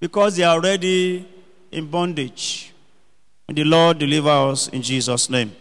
because 0.00 0.36
they 0.36 0.42
are 0.42 0.54
already 0.54 1.28
in 1.70 1.86
bondage. 1.86 2.67
And 3.48 3.56
the 3.56 3.64
Lord 3.64 3.98
deliver 3.98 4.28
us 4.28 4.68
in 4.68 4.82
Jesus' 4.82 5.30
name. 5.30 5.54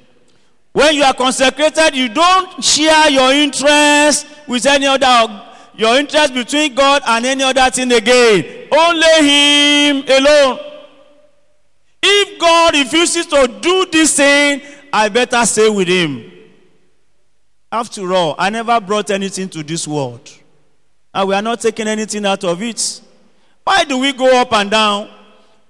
When 0.74 0.94
you 0.94 1.04
are 1.04 1.14
consecrated, 1.14 1.96
you 1.96 2.10
don't 2.10 2.64
share 2.64 3.10
your 3.10 3.32
interest 3.32 4.28
with 4.46 4.66
any 4.66 4.86
other, 4.86 5.44
your 5.76 5.98
interest 5.98 6.34
between 6.34 6.76
God 6.76 7.02
and 7.08 7.26
any 7.26 7.44
other 7.44 7.70
thing 7.72 7.92
again. 7.94 8.68
Only 8.72 9.28
Him 9.28 10.04
alone. 10.08 10.60
If 12.04 12.40
God 12.40 12.76
refuses 12.76 13.26
to 13.28 13.48
do 13.62 13.88
this 13.92 14.16
thing, 14.18 14.62
I 14.92 15.10
better 15.10 15.46
stay 15.46 15.70
with 15.70 15.88
Him. 15.88 16.32
After 17.72 18.14
all, 18.14 18.36
I 18.38 18.50
never 18.50 18.80
brought 18.80 19.10
anything 19.10 19.50
to 19.50 19.64
this 19.64 19.88
world. 19.88 20.30
And 21.14 21.30
we 21.30 21.36
are 21.36 21.42
not 21.42 21.62
taking 21.62 21.88
anything 21.88 22.26
out 22.26 22.44
of 22.44 22.62
it. 22.62 23.02
Why 23.64 23.84
do 23.84 23.98
we 23.98 24.14
go 24.14 24.40
up 24.40 24.54
and 24.54 24.70
down? 24.70 25.10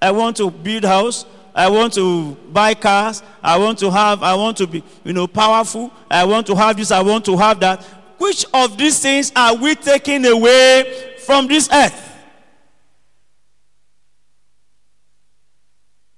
I 0.02 0.12
want 0.12 0.38
to 0.38 0.52
build 0.52 0.84
house. 0.84 1.26
I 1.58 1.70
want 1.70 1.92
to 1.96 2.36
buy 2.54 2.76
cars. 2.76 3.24
I 3.42 3.58
want 3.58 3.80
to 3.80 3.90
have, 3.90 4.22
I 4.22 4.36
want 4.36 4.58
to 4.58 4.68
be, 4.68 4.84
you 5.04 5.12
know, 5.12 5.26
powerful. 5.26 5.92
I 6.10 6.24
want 6.24 6.46
to 6.48 6.56
have 6.56 6.78
this. 6.78 6.92
I 6.92 7.02
want 7.02 7.26
to 7.26 7.36
have 7.36 7.60
that. 7.62 7.84
Which 8.20 8.46
of 8.54 8.78
these 8.78 9.00
things 9.00 9.32
are 9.36 9.56
we 9.56 9.74
taking 9.74 10.24
away 10.28 11.16
from 11.26 11.48
this 11.48 11.68
earth? 11.74 12.04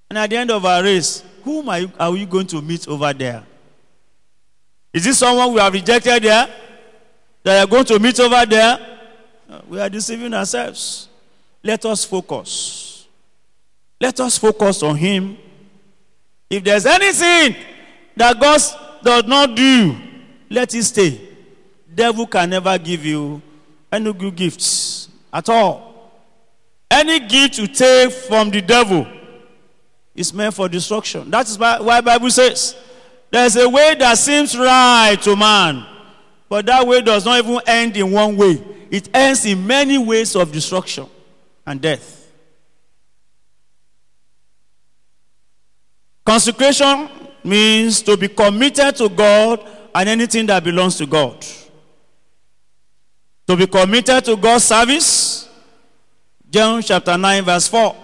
And 0.10 0.18
at 0.18 0.30
the 0.30 0.36
end 0.36 0.52
of 0.52 0.66
our 0.66 0.84
race, 0.84 1.24
whom 1.46 1.70
are, 1.70 1.80
you, 1.80 1.92
are 1.98 2.12
we 2.12 2.26
going 2.26 2.48
to 2.48 2.62
meet 2.62 2.86
over 2.90 3.14
there? 3.14 3.42
Is 4.92 5.06
this 5.06 5.20
someone 5.20 5.54
we 5.54 5.62
have 5.62 5.72
rejected 5.72 6.22
there? 6.22 6.50
That 7.44 7.64
are 7.64 7.68
going 7.68 7.86
to 7.86 7.98
meet 7.98 8.20
over 8.20 8.46
there? 8.46 9.00
Uh, 9.50 9.62
we 9.70 9.80
are 9.80 9.90
deceiving 9.90 10.34
ourselves. 10.34 11.08
Let 11.64 11.86
us 11.86 12.04
focus. 12.04 12.89
Let 14.02 14.20
us 14.20 14.38
focus 14.38 14.82
on 14.84 14.96
Him. 14.96 15.38
If 16.50 16.64
there's 16.64 16.86
anything 16.86 17.56
that 18.16 18.40
God 18.40 18.60
does 19.04 19.26
not 19.26 19.56
do, 19.56 19.96
let 20.50 20.74
it 20.74 20.84
stay. 20.84 21.22
Devil 21.94 22.28
can 22.28 22.50
never 22.50 22.78
give 22.78 23.06
you 23.06 23.42
any 23.92 24.14
good 24.14 24.36
gifts 24.36 25.10
at 25.32 25.50
all. 25.50 26.12
Any 26.90 27.20
gift 27.20 27.60
you 27.60 27.68
take 27.68 28.12
from 28.12 28.50
the 28.50 28.62
devil 28.62 29.06
is 30.16 30.34
meant 30.34 30.54
for 30.56 30.68
destruction. 30.68 31.30
That 31.30 31.48
is 31.48 31.58
why, 31.58 32.02
Bible 32.02 32.32
says 32.32 32.76
there's 33.30 33.56
a 33.58 33.70
way 33.70 33.96
that 34.00 34.18
seems 34.18 34.58
right 34.58 35.18
to 35.22 35.36
man, 35.36 35.86
but 36.48 36.66
that 36.66 36.86
way 36.88 37.02
does 37.02 37.26
not 37.26 37.44
even 37.44 37.60
end 37.68 37.96
in 37.96 38.12
one 38.12 38.36
way. 38.36 38.62
It 38.90 39.10
ends 39.14 39.46
in 39.46 39.68
many 39.68 39.98
ways 40.00 40.36
of 40.36 40.52
destruction 40.52 41.08
and 41.66 41.80
death. 41.80 42.19
Consecration 46.30 47.10
means 47.44 48.04
to 48.04 48.16
be 48.16 48.28
committed 48.28 48.96
to 48.96 49.10
God 49.10 49.68
and 49.96 50.08
anything 50.08 50.46
that 50.46 50.64
belongs 50.64 50.96
to 50.98 51.08
God. 51.08 51.44
To 53.48 53.58
be 53.58 53.66
committed 53.66 54.26
to 54.26 54.38
God's 54.38 54.66
service, 54.66 55.50
John 56.52 56.84
chapter 56.84 57.18
9, 57.18 57.44
verse 57.44 57.68
4. 57.68 57.96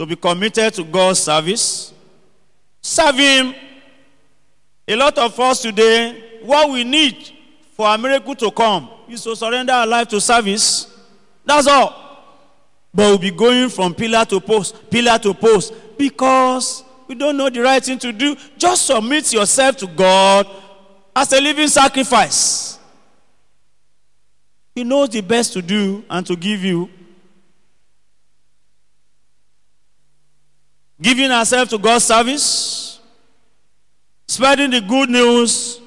To 0.00 0.06
be 0.06 0.16
committed 0.16 0.74
to 0.74 0.82
God's 0.82 1.20
service, 1.20 1.94
serve 2.82 3.14
Him. 3.14 3.54
A 4.88 4.96
lot 4.96 5.16
of 5.16 5.38
us 5.38 5.62
today, 5.62 6.40
what 6.42 6.72
we 6.72 6.82
need 6.82 7.30
for 7.76 7.86
a 7.86 7.96
miracle 7.96 8.34
to 8.34 8.50
come 8.50 8.90
is 9.08 9.22
to 9.22 9.36
surrender 9.36 9.72
our 9.72 9.86
life 9.86 10.08
to 10.08 10.20
service. 10.20 10.92
That's 11.44 11.68
all. 11.68 12.24
But 12.92 13.02
we'll 13.10 13.18
be 13.18 13.30
going 13.30 13.68
from 13.68 13.94
pillar 13.94 14.24
to 14.24 14.40
post, 14.40 14.90
pillar 14.90 15.20
to 15.20 15.32
post, 15.34 15.72
because 15.96 16.82
we 17.08 17.14
don't 17.14 17.36
know 17.36 17.48
the 17.48 17.60
right 17.60 17.82
thing 17.82 17.98
to 17.98 18.12
do. 18.12 18.36
Just 18.58 18.86
submit 18.86 19.32
yourself 19.32 19.76
to 19.78 19.86
God 19.86 20.46
as 21.14 21.32
a 21.32 21.40
living 21.40 21.68
sacrifice. 21.68 22.78
He 24.74 24.84
knows 24.84 25.08
the 25.08 25.22
best 25.22 25.52
to 25.54 25.62
do 25.62 26.04
and 26.10 26.26
to 26.26 26.36
give 26.36 26.62
you. 26.62 26.90
Giving 31.00 31.30
ourselves 31.30 31.70
to 31.70 31.78
God's 31.78 32.04
service, 32.04 33.00
spreading 34.26 34.70
the 34.70 34.80
good 34.80 35.10
news, 35.10 35.80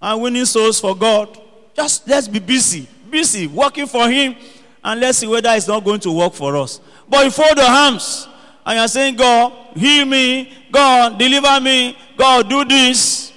and 0.00 0.22
winning 0.22 0.44
souls 0.44 0.80
for 0.80 0.94
God. 0.94 1.38
Just 1.74 2.06
let's 2.06 2.28
be 2.28 2.38
busy, 2.38 2.86
busy, 3.10 3.46
working 3.46 3.86
for 3.86 4.08
Him, 4.08 4.36
and 4.84 5.00
let's 5.00 5.18
see 5.18 5.26
whether 5.26 5.50
it's 5.50 5.68
not 5.68 5.84
going 5.84 6.00
to 6.00 6.12
work 6.12 6.34
for 6.34 6.56
us. 6.56 6.80
But 7.08 7.24
you 7.24 7.30
fold 7.30 7.56
your 7.56 7.66
arms 7.66 8.28
and 8.68 8.76
you're 8.76 8.88
saying, 8.88 9.16
God, 9.16 9.50
heal 9.74 10.04
me, 10.04 10.52
God, 10.70 11.18
deliver 11.18 11.58
me, 11.58 11.96
God, 12.18 12.50
do 12.50 12.66
this. 12.66 13.32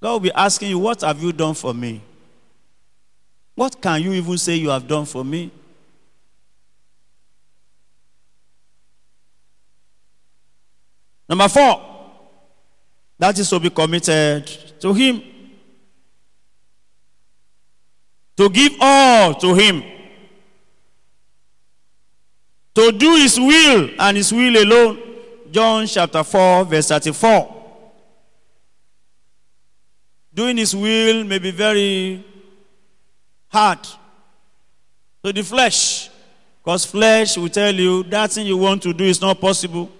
God 0.00 0.12
will 0.12 0.20
be 0.20 0.32
asking 0.32 0.70
you, 0.70 0.78
What 0.78 1.00
have 1.00 1.20
you 1.20 1.32
done 1.32 1.54
for 1.54 1.74
me? 1.74 2.00
What 3.56 3.82
can 3.82 4.00
you 4.00 4.12
even 4.12 4.38
say 4.38 4.54
you 4.54 4.68
have 4.68 4.86
done 4.86 5.04
for 5.04 5.24
me? 5.24 5.50
Number 11.28 11.48
four, 11.48 11.82
that 13.18 13.36
is 13.40 13.50
to 13.50 13.58
be 13.58 13.70
committed 13.70 14.46
to 14.80 14.94
Him. 14.94 15.20
To 18.36 18.48
give 18.48 18.74
all 18.80 19.34
to 19.34 19.52
Him. 19.52 19.82
To 22.74 22.90
do 22.92 23.16
His 23.16 23.38
will 23.38 23.90
and 23.98 24.16
His 24.16 24.32
will 24.32 24.56
alone. 24.62 24.98
John 25.50 25.86
chapter 25.86 26.24
4, 26.24 26.64
verse 26.64 26.88
34. 26.88 27.62
Doing 30.34 30.56
His 30.56 30.74
will 30.74 31.24
may 31.24 31.38
be 31.38 31.50
very 31.50 32.24
hard 33.48 33.78
to 35.22 35.32
the 35.32 35.42
flesh. 35.42 36.10
Because 36.62 36.86
flesh 36.86 37.36
will 37.36 37.48
tell 37.48 37.74
you 37.74 38.04
that 38.04 38.30
thing 38.32 38.46
you 38.46 38.56
want 38.56 38.82
to 38.84 38.92
do 38.94 39.04
is 39.04 39.20
not 39.20 39.40
possible. 39.40 39.90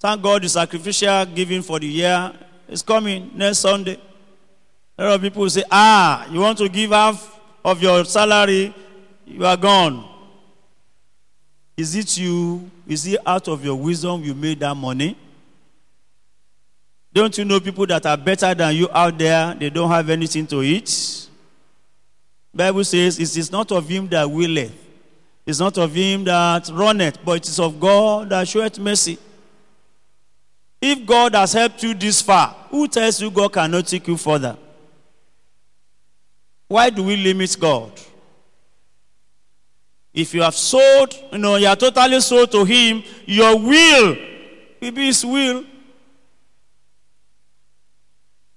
Thank 0.00 0.22
God 0.22 0.42
the 0.42 0.48
sacrificial 0.48 1.24
giving 1.26 1.62
for 1.62 1.78
the 1.78 1.86
year 1.86 2.32
is 2.68 2.82
coming 2.82 3.30
next 3.34 3.58
Sunday. 3.58 4.00
A 4.98 5.04
lot 5.04 5.14
of 5.14 5.20
people 5.20 5.48
say, 5.48 5.62
Ah, 5.70 6.26
you 6.30 6.40
want 6.40 6.58
to 6.58 6.68
give 6.68 6.90
half 6.90 7.38
of 7.64 7.82
your 7.82 8.04
salary, 8.04 8.74
you 9.26 9.44
are 9.44 9.56
gone. 9.56 10.13
Is 11.76 11.94
it 11.94 12.16
you? 12.18 12.70
Is 12.86 13.06
it 13.06 13.20
out 13.26 13.48
of 13.48 13.64
your 13.64 13.74
wisdom 13.74 14.22
you 14.22 14.34
made 14.34 14.60
that 14.60 14.74
money? 14.74 15.16
Don't 17.12 17.36
you 17.38 17.44
know 17.44 17.60
people 17.60 17.86
that 17.86 18.04
are 18.06 18.16
better 18.16 18.54
than 18.54 18.74
you 18.74 18.88
out 18.92 19.16
there? 19.18 19.54
They 19.54 19.70
don't 19.70 19.90
have 19.90 20.10
anything 20.10 20.46
to 20.48 20.62
eat. 20.62 21.28
Bible 22.52 22.84
says, 22.84 23.18
It 23.18 23.36
is 23.36 23.50
not 23.50 23.72
of 23.72 23.88
him 23.88 24.08
that 24.08 24.30
willeth, 24.30 24.72
it's 25.46 25.58
not 25.58 25.76
of 25.78 25.94
him 25.94 26.24
that 26.24 26.68
runneth, 26.72 27.18
but 27.24 27.36
it 27.38 27.48
is 27.48 27.58
of 27.58 27.78
God 27.78 28.30
that 28.30 28.46
showeth 28.48 28.78
mercy. 28.78 29.18
If 30.80 31.06
God 31.06 31.34
has 31.34 31.52
helped 31.52 31.82
you 31.82 31.94
this 31.94 32.20
far, 32.20 32.54
who 32.70 32.86
tells 32.88 33.20
you 33.20 33.30
God 33.30 33.52
cannot 33.52 33.86
take 33.86 34.06
you 34.06 34.16
further? 34.16 34.56
Why 36.68 36.90
do 36.90 37.02
we 37.02 37.16
limit 37.16 37.56
God? 37.58 37.92
If 40.14 40.32
you 40.32 40.42
have 40.42 40.54
sold, 40.54 41.12
you 41.32 41.38
know, 41.38 41.56
you 41.56 41.66
are 41.66 41.76
totally 41.76 42.20
sold 42.20 42.52
to 42.52 42.64
Him, 42.64 43.02
your 43.26 43.58
will 43.58 44.16
will 44.80 44.92
be 44.92 45.06
His 45.06 45.26
will. 45.26 45.64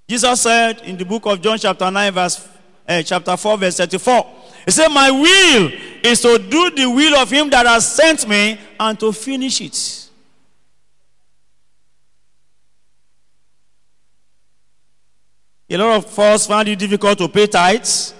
Jesus 0.07 0.41
said 0.41 0.81
in 0.83 0.95
the 0.95 1.03
book 1.03 1.25
of 1.25 1.41
John, 1.41 1.57
chapter 1.57 1.91
9, 1.91 2.13
verse 2.13 2.47
uh, 2.87 3.01
chapter 3.01 3.35
4, 3.35 3.57
verse 3.57 3.77
34. 3.77 4.25
He 4.65 4.71
said, 4.71 4.87
My 4.89 5.11
will 5.11 5.71
is 6.03 6.21
to 6.21 6.37
do 6.37 6.71
the 6.71 6.89
will 6.89 7.15
of 7.15 7.29
him 7.29 7.49
that 7.49 7.65
has 7.65 7.91
sent 7.93 8.27
me 8.27 8.57
and 8.79 8.99
to 8.99 9.11
finish 9.11 9.59
it. 9.61 10.09
A 15.69 15.77
lot 15.77 15.97
of 15.97 16.19
us 16.19 16.47
find 16.47 16.69
it 16.69 16.79
difficult 16.79 17.17
to 17.17 17.27
pay 17.27 17.47
tithes, 17.47 18.13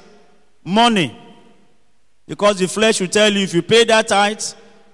money, 0.66 1.18
because 2.28 2.60
the 2.60 2.68
flesh 2.68 3.00
will 3.00 3.08
tell 3.08 3.32
you 3.32 3.40
if 3.42 3.54
you 3.54 3.62
pay 3.62 3.86
that 3.86 4.10
tithe, 4.10 4.44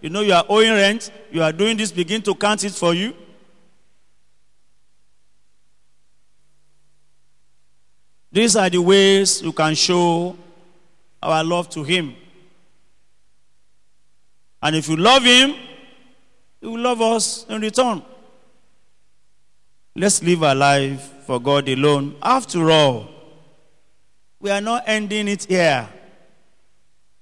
you 0.02 0.10
know 0.10 0.22
you 0.22 0.34
are 0.34 0.46
owing 0.48 0.72
rent, 0.72 1.12
you 1.32 1.42
are 1.42 1.52
doing 1.52 1.76
this, 1.76 1.92
begin 1.92 2.22
to 2.22 2.36
count 2.36 2.64
it 2.64 2.74
for 2.74 2.94
you. 2.94 3.14
These 8.32 8.56
are 8.56 8.70
the 8.70 8.82
ways 8.82 9.42
you 9.42 9.52
can 9.52 9.76
show 9.76 10.36
our 11.22 11.44
love 11.44 11.70
to 11.70 11.84
Him. 11.84 12.16
And 14.62 14.76
if 14.76 14.88
you 14.88 14.96
love 14.96 15.24
Him, 15.24 15.56
He 16.62 16.68
will 16.68 16.80
love 16.80 17.02
us 17.02 17.46
in 17.50 17.62
return. 17.62 18.02
Let's 19.96 20.24
live 20.24 20.44
our 20.44 20.56
life 20.56 21.02
for 21.26 21.40
God 21.40 21.70
alone. 21.70 22.16
After 22.22 22.70
all, 22.72 23.08
we 24.40 24.50
are 24.50 24.62
not 24.62 24.84
ending 24.88 25.28
it 25.28 25.46
here. 25.46 25.88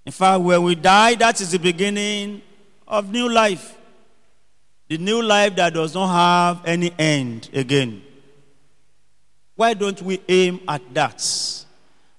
In 0.05 0.11
fact, 0.11 0.41
when 0.41 0.63
we 0.63 0.75
die, 0.75 1.15
that 1.15 1.39
is 1.41 1.51
the 1.51 1.59
beginning 1.59 2.41
of 2.87 3.11
new 3.11 3.29
life. 3.29 3.77
The 4.87 4.97
new 4.97 5.21
life 5.21 5.55
that 5.55 5.73
does 5.73 5.93
not 5.93 6.07
have 6.07 6.65
any 6.65 6.93
end 6.97 7.49
again. 7.53 8.01
Why 9.55 9.73
don't 9.73 10.01
we 10.01 10.19
aim 10.27 10.59
at 10.67 10.81
that? 10.93 11.65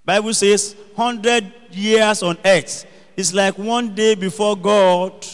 Bible 0.04 0.32
says 0.32 0.74
100 0.94 1.52
years 1.72 2.22
on 2.22 2.38
earth 2.44 2.86
is 3.16 3.34
like 3.34 3.58
one 3.58 3.94
day 3.94 4.14
before 4.14 4.56
God. 4.56 5.26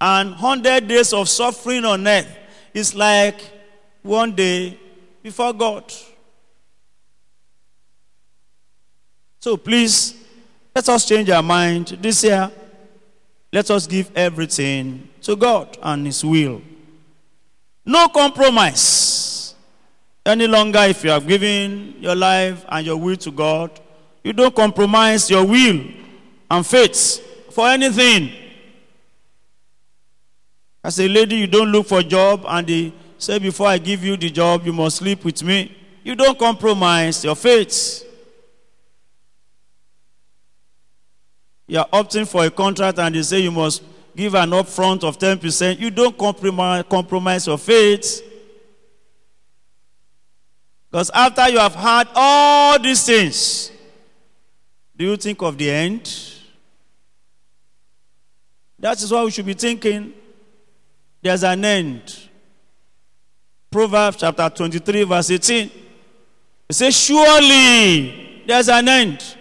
And 0.00 0.30
100 0.30 0.86
days 0.86 1.12
of 1.12 1.28
suffering 1.28 1.84
on 1.84 2.06
earth 2.06 2.28
is 2.72 2.94
like 2.94 3.40
one 4.02 4.34
day 4.34 4.78
before 5.22 5.52
God. 5.52 5.92
So 9.40 9.56
please, 9.56 10.14
let 10.74 10.88
us 10.88 11.06
change 11.08 11.30
our 11.30 11.42
mind 11.42 11.98
this 12.00 12.24
year. 12.24 12.50
Let 13.52 13.70
us 13.70 13.86
give 13.86 14.10
everything 14.16 15.08
to 15.22 15.36
God 15.36 15.78
and 15.82 16.06
His 16.06 16.24
will. 16.24 16.60
No 17.84 18.08
compromise. 18.08 19.54
Any 20.26 20.46
longer, 20.46 20.80
if 20.80 21.02
you 21.04 21.10
have 21.10 21.26
given 21.26 21.94
your 22.00 22.14
life 22.14 22.64
and 22.68 22.84
your 22.84 22.96
will 22.96 23.16
to 23.16 23.30
God, 23.30 23.70
you 24.22 24.32
don't 24.34 24.54
compromise 24.54 25.30
your 25.30 25.44
will 25.44 25.80
and 26.50 26.66
faith 26.66 27.52
for 27.54 27.68
anything. 27.68 28.30
As 30.84 31.00
a 31.00 31.08
lady, 31.08 31.36
you 31.36 31.46
don't 31.46 31.72
look 31.72 31.86
for 31.86 32.00
a 32.00 32.04
job 32.04 32.44
and 32.46 32.66
they 32.66 32.92
say, 33.16 33.38
Before 33.38 33.68
I 33.68 33.78
give 33.78 34.04
you 34.04 34.16
the 34.16 34.30
job, 34.30 34.66
you 34.66 34.72
must 34.72 34.98
sleep 34.98 35.24
with 35.24 35.42
me. 35.42 35.74
You 36.04 36.14
don't 36.14 36.38
compromise 36.38 37.24
your 37.24 37.34
faith. 37.36 38.04
You 41.68 41.80
are 41.80 41.88
opting 41.92 42.26
for 42.26 42.44
a 42.44 42.50
contract 42.50 42.98
and 42.98 43.14
they 43.14 43.22
say 43.22 43.40
you 43.40 43.52
must 43.52 43.82
give 44.16 44.34
an 44.34 44.50
upfront 44.50 45.04
of 45.04 45.18
10%. 45.18 45.78
You 45.78 45.90
don't 45.90 46.16
compromise, 46.16 46.84
compromise 46.88 47.46
your 47.46 47.58
faith. 47.58 48.22
Because 50.90 51.10
after 51.10 51.48
you 51.50 51.58
have 51.58 51.74
had 51.74 52.08
all 52.14 52.78
these 52.80 53.04
things, 53.04 53.70
do 54.96 55.04
you 55.04 55.16
think 55.16 55.42
of 55.42 55.58
the 55.58 55.70
end? 55.70 56.34
That 58.78 59.00
is 59.02 59.12
what 59.12 59.26
we 59.26 59.30
should 59.30 59.46
be 59.46 59.54
thinking. 59.54 60.14
There's 61.20 61.44
an 61.44 61.64
end. 61.64 62.28
Proverbs 63.70 64.16
chapter 64.16 64.48
23, 64.48 65.02
verse 65.02 65.30
18. 65.30 65.70
It 66.70 66.74
says, 66.74 66.96
Surely 66.96 68.42
there's 68.46 68.70
an 68.70 68.88
end. 68.88 69.36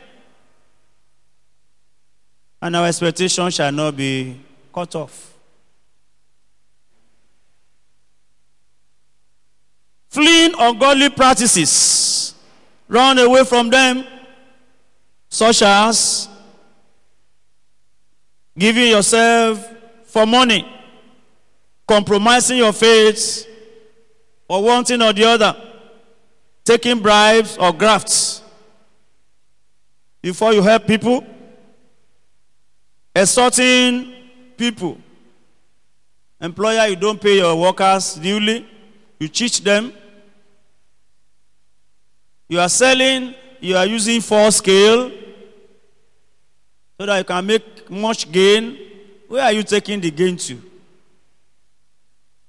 And 2.62 2.76
our 2.76 2.88
expectation 2.88 3.50
shall 3.52 3.72
not 3.72 3.96
be 3.96 4.39
cut 4.74 4.96
off. 4.96 5.34
Fleeing 10.10 10.54
ungodly 10.58 11.10
practices, 11.10 12.34
run 12.88 13.20
away 13.20 13.43
from 13.43 13.70
them, 13.70 14.04
such 15.30 15.62
as 15.62 16.28
giving 18.58 18.88
yourself 18.88 19.63
for 20.06 20.26
money, 20.26 20.67
compromising 21.88 22.58
your 22.58 22.74
faith, 22.74 23.46
or 24.48 24.63
one 24.63 24.84
thing 24.84 25.02
or 25.02 25.13
the 25.13 25.24
other, 25.26 25.56
taking 26.63 27.00
bribes 27.00 27.58
or 27.58 27.72
grafts 27.72 28.41
before 30.22 30.54
you 30.54 30.63
help 30.63 30.88
people, 30.88 31.24
extorting 33.17 34.13
people. 34.56 34.97
Employer, 36.39 36.88
you 36.88 36.95
don't 36.95 37.19
pay 37.19 37.38
your 37.38 37.56
workers 37.56 38.13
duly, 38.15 38.65
you 39.19 39.27
cheat 39.27 39.53
them. 39.63 39.91
You 42.47 42.60
are 42.60 42.69
selling, 42.69 43.34
you 43.60 43.75
are 43.75 43.86
using 43.86 44.21
false 44.21 44.58
scale 44.58 45.12
so 46.99 47.06
that 47.06 47.17
you 47.17 47.23
can 47.23 47.45
make 47.45 47.89
much 47.89 48.32
gain. 48.32 48.77
Where 49.27 49.43
are 49.43 49.51
you 49.51 49.63
taking 49.63 49.99
the 49.99 50.12
gain 50.12 50.38
to? 50.38 50.62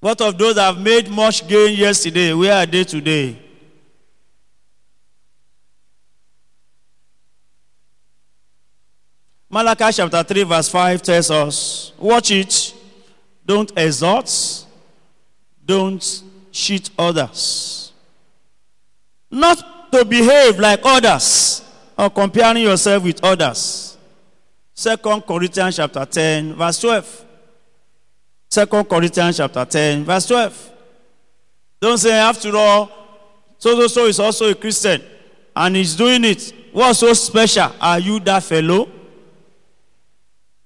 What 0.01 0.21
of 0.21 0.39
those 0.39 0.55
that 0.55 0.75
have 0.75 0.81
made 0.81 1.11
much 1.11 1.49
gain 1.49 1.77
yesterday? 1.77 2.33
Where 2.33 2.53
are 2.53 2.67
they 2.67 2.85
today? 2.85 3.48
Malachi 9.51 9.93
chapter 9.93 10.23
3, 10.23 10.43
verse 10.43 10.69
5 10.69 11.03
tells 11.03 11.31
us 11.31 11.93
watch 11.99 12.31
it, 12.31 12.75
don't 13.47 13.73
exhort, 13.77 14.31
don't 15.65 16.23
cheat 16.53 16.91
others. 16.99 17.93
Not 19.31 19.91
to 19.93 20.05
behave 20.05 20.59
like 20.59 20.81
others 20.85 21.63
or 21.97 22.11
comparing 22.11 22.63
yourself 22.63 23.05
with 23.05 23.25
others. 23.25 23.97
Second 24.75 25.23
Corinthians 25.23 25.77
chapter 25.77 26.05
10, 26.05 26.55
verse 26.55 26.81
12. 26.81 27.25
Second 28.51 28.85
Corinthians 28.85 29.37
chapter 29.39 29.65
10, 29.65 30.05
verse 30.05 30.27
12. 30.27 30.73
Don't 31.81 31.99
say, 31.99 32.13
after 32.13 32.55
all, 32.55 32.91
so 33.59 33.75
so 33.81 33.87
so 33.89 34.07
is 34.07 34.21
also 34.21 34.51
a 34.51 34.55
Christian 34.55 35.03
and 35.57 35.75
he's 35.75 35.97
doing 35.97 36.25
it. 36.25 36.53
What's 36.73 37.01
so 37.01 37.13
special? 37.15 37.73
Are 37.81 37.99
you 37.99 38.21
that 38.21 38.43
fellow? 38.43 38.89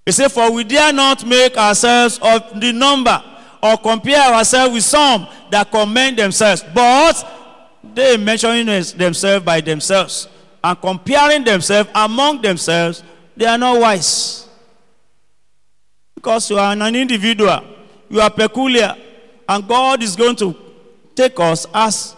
He 0.04 0.12
said, 0.12 0.30
For 0.32 0.50
we 0.50 0.64
dare 0.64 0.92
not 0.92 1.24
make 1.26 1.56
ourselves 1.56 2.18
of 2.22 2.60
the 2.60 2.72
number 2.72 3.22
or 3.62 3.76
compare 3.78 4.20
ourselves 4.20 4.74
with 4.74 4.84
some 4.84 5.26
that 5.50 5.70
commend 5.70 6.18
themselves, 6.18 6.64
but 6.74 7.24
they 7.94 8.16
mentioning 8.16 8.66
themselves 8.66 9.44
by 9.44 9.60
themselves 9.60 10.28
and 10.64 10.80
comparing 10.80 11.44
themselves 11.44 11.90
among 11.94 12.40
themselves, 12.42 13.02
they 13.36 13.46
are 13.46 13.58
not 13.58 13.80
wise. 13.80 14.48
Because 16.14 16.50
you 16.50 16.58
are 16.58 16.72
an 16.72 16.96
individual, 16.96 17.64
you 18.08 18.20
are 18.20 18.30
peculiar, 18.30 18.96
and 19.48 19.66
God 19.66 20.02
is 20.02 20.14
going 20.14 20.36
to 20.36 20.54
take 21.14 21.38
us 21.40 21.66
as 21.74 22.14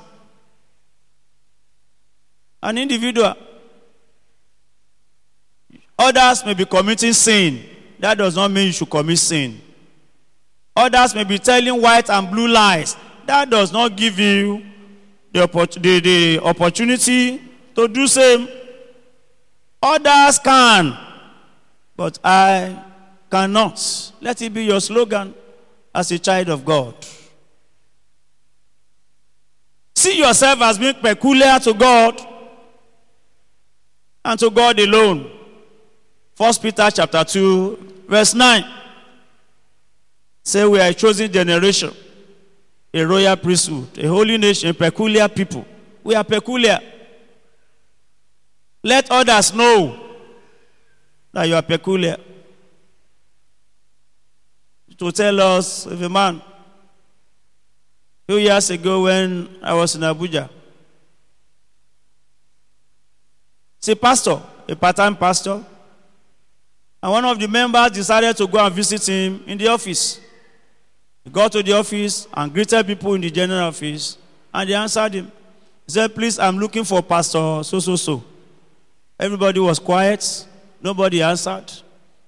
an 2.63 2.79
individual. 2.79 3.35
Others 5.99 6.45
may 6.45 6.55
be 6.55 6.65
committing 6.65 7.13
sin. 7.13 7.65
That 8.05 8.19
does 8.19 8.37
not 8.37 8.51
mean 8.51 8.67
you 8.67 8.73
should 8.73 8.91
commit 8.91 9.19
sin. 9.19 9.59
Others 10.77 11.15
may 11.15 11.25
be 11.25 11.39
telling 11.39 11.81
white 11.81 12.11
and 12.11 12.31
blue 12.31 12.49
lies. 12.49 12.99
That 13.25 13.49
does 13.49 13.73
not 13.73 13.97
give 13.97 14.19
you 14.19 14.63
the, 15.33 15.47
the, 15.81 16.01
the 16.01 16.41
opportunity 16.41 17.41
to 17.75 17.89
do 17.89 18.07
same. 18.07 18.47
Others 19.83 20.39
can, 20.41 20.99
but 21.97 22.19
I 22.23 22.79
cannot. 23.31 24.13
Let 24.21 24.43
it 24.43 24.53
be 24.53 24.65
your 24.65 24.83
slogan 24.83 25.33
as 25.95 26.13
a 26.13 26.19
child 26.19 26.51
of 26.51 26.63
God. 26.63 26.95
See 29.97 30.19
yourself 30.19 30.61
as 30.61 30.77
being 30.79 30.93
peculiar 30.93 31.59
to 31.61 31.73
God 31.73 32.21
and 34.23 34.39
to 34.41 34.51
God 34.51 34.79
alone. 34.79 35.31
First 36.35 36.61
Peter 36.61 36.91
chapter 36.91 37.25
2, 37.25 37.94
verse 38.09 38.35
9. 38.35 38.65
Say 40.43 40.67
we 40.67 40.79
are 40.81 40.89
a 40.89 40.95
chosen 40.95 41.33
generation, 41.33 41.91
a 42.93 43.03
royal 43.07 43.37
priesthood, 43.37 43.99
a 43.99 44.07
holy 44.07 44.37
nation, 44.37 44.69
a 44.71 44.75
peculiar 44.75 45.29
people. 45.29 45.65
We 46.03 46.15
are 46.15 46.25
peculiar. 46.25 46.79
Let 48.83 49.11
others 49.11 49.55
know 49.55 49.99
that 51.33 51.49
you 51.49 51.55
are 51.55 51.63
peculiar. 51.63 52.17
To 54.99 55.11
tell 55.11 55.41
us 55.41 55.87
if 55.87 56.01
a 56.03 56.09
man, 56.09 56.41
few 58.27 58.37
years 58.37 58.71
ago 58.71 59.03
when 59.05 59.49
I 59.63 59.75
was 59.75 59.95
in 59.97 60.03
Abuja, 60.03 60.49
see 63.81 63.95
pastor, 63.95 64.41
a 64.69 64.77
part-time 64.77 65.17
pastor, 65.17 65.65
and 67.05 67.13
one 67.13 67.25
of 67.27 67.39
the 67.39 67.47
members 67.47 67.91
decided 67.91 68.35
to 68.35 68.47
go 68.47 68.59
and 68.65 68.75
visit 68.75 69.07
him 69.07 69.45
in 69.47 69.59
the 69.59 69.69
office. 69.69 70.19
He 71.23 71.29
got 71.29 71.53
to 71.53 71.63
the 71.63 71.73
office 71.75 72.27
and 72.33 72.51
greeted 72.51 72.87
people 72.87 73.13
in 73.13 73.21
the 73.21 73.31
general 73.31 73.67
office, 73.69 74.17
and 74.55 74.71
they 74.71 74.73
answered 74.73 75.13
him. 75.13 75.31
He 75.85 75.93
said, 75.93 76.15
Please, 76.15 76.39
I'm 76.39 76.57
looking 76.57 76.83
for 76.83 77.03
Pastor 77.03 77.61
so 77.63 77.79
so 77.79 77.97
so. 77.97 78.25
Everybody 79.21 79.61
was 79.61 79.79
quiet, 79.79 80.47
nobody 80.83 81.21
answered. 81.21 81.71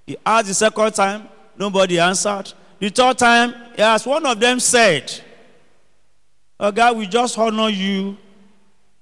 He 0.05 0.15
asked 0.23 0.47
the 0.49 0.53
second 0.53 0.91
time, 0.91 1.27
nobody 1.57 1.97
answered. 1.97 2.53
The 2.77 2.89
third 2.89 3.17
time, 3.17 3.55
asked, 3.79 4.05
one 4.05 4.27
of 4.27 4.39
them 4.39 4.59
said, 4.59 5.11
Oh 6.59 6.71
God, 6.71 6.95
we 6.97 7.07
just 7.07 7.35
honor 7.35 7.69
you 7.69 8.15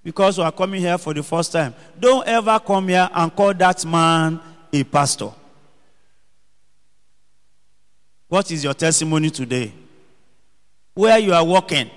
because 0.05 0.37
we 0.37 0.45
are 0.45 0.53
coming 0.53 0.79
here 0.79 0.97
for 0.97 1.13
the 1.13 1.21
first 1.21 1.51
time. 1.51 1.75
Don't 1.99 2.25
ever 2.25 2.61
come 2.65 2.87
here 2.87 3.09
and 3.13 3.35
call 3.35 3.53
that 3.53 3.85
man 3.85 4.39
a 4.71 4.81
pastor. 4.85 5.31
What 8.27 8.51
is 8.51 8.63
your 8.63 8.73
testimony 8.73 9.29
today? 9.29 9.71
Where 10.93 11.17
you 11.19 11.33
are 11.33 11.43
walking, 11.43 11.89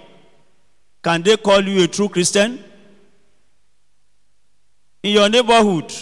can 1.03 1.23
they 1.23 1.37
call 1.37 1.61
you 1.61 1.85
a 1.85 1.89
true 1.89 2.09
Christian? 2.09 2.63
In 5.03 5.13
your 5.13 5.29
neighborhood, 5.29 5.93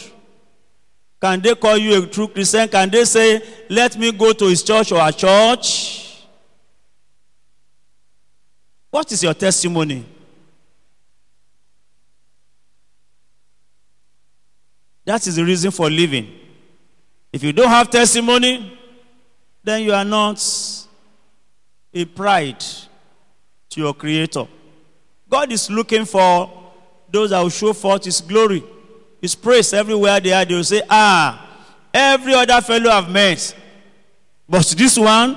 can 1.21 1.41
they 1.41 1.55
call 1.55 1.77
you 1.77 2.03
a 2.03 2.07
true 2.07 2.29
Christian? 2.29 2.69
Can 2.69 2.91
they 2.91 3.05
say, 3.05 3.43
let 3.69 3.97
me 3.99 4.12
go 4.12 4.33
to 4.33 4.47
his 4.47 4.62
church 4.62 4.93
or 4.93 5.07
a 5.07 5.12
church? 5.12 6.25
What 8.91 9.12
is 9.12 9.23
your 9.23 9.35
testimony? 9.35 10.05
That 15.05 15.25
is 15.27 15.37
the 15.37 15.45
reason 15.45 15.71
for 15.71 15.89
living. 15.89 16.33
If 17.33 17.45
you 17.45 17.53
don't 17.53 17.69
have 17.69 17.91
testimony, 17.91 18.76
then 19.66 19.83
you 19.83 19.92
are 19.92 20.05
not 20.05 20.40
a 21.92 22.05
pride 22.05 22.61
to 23.68 23.81
your 23.81 23.92
creator. 23.92 24.46
God 25.29 25.50
is 25.50 25.68
looking 25.68 26.05
for 26.05 26.48
those 27.11 27.31
that 27.31 27.40
will 27.40 27.48
show 27.48 27.72
forth 27.72 28.05
his 28.05 28.20
glory, 28.20 28.62
his 29.20 29.35
praise 29.35 29.72
everywhere 29.72 30.20
they 30.20 30.33
are. 30.33 30.44
They 30.44 30.55
will 30.55 30.62
say, 30.62 30.83
Ah, 30.88 31.64
every 31.92 32.33
other 32.35 32.61
fellow 32.61 32.88
I've 32.90 33.11
met, 33.11 33.57
but 34.48 34.64
this 34.79 34.96
one 34.96 35.37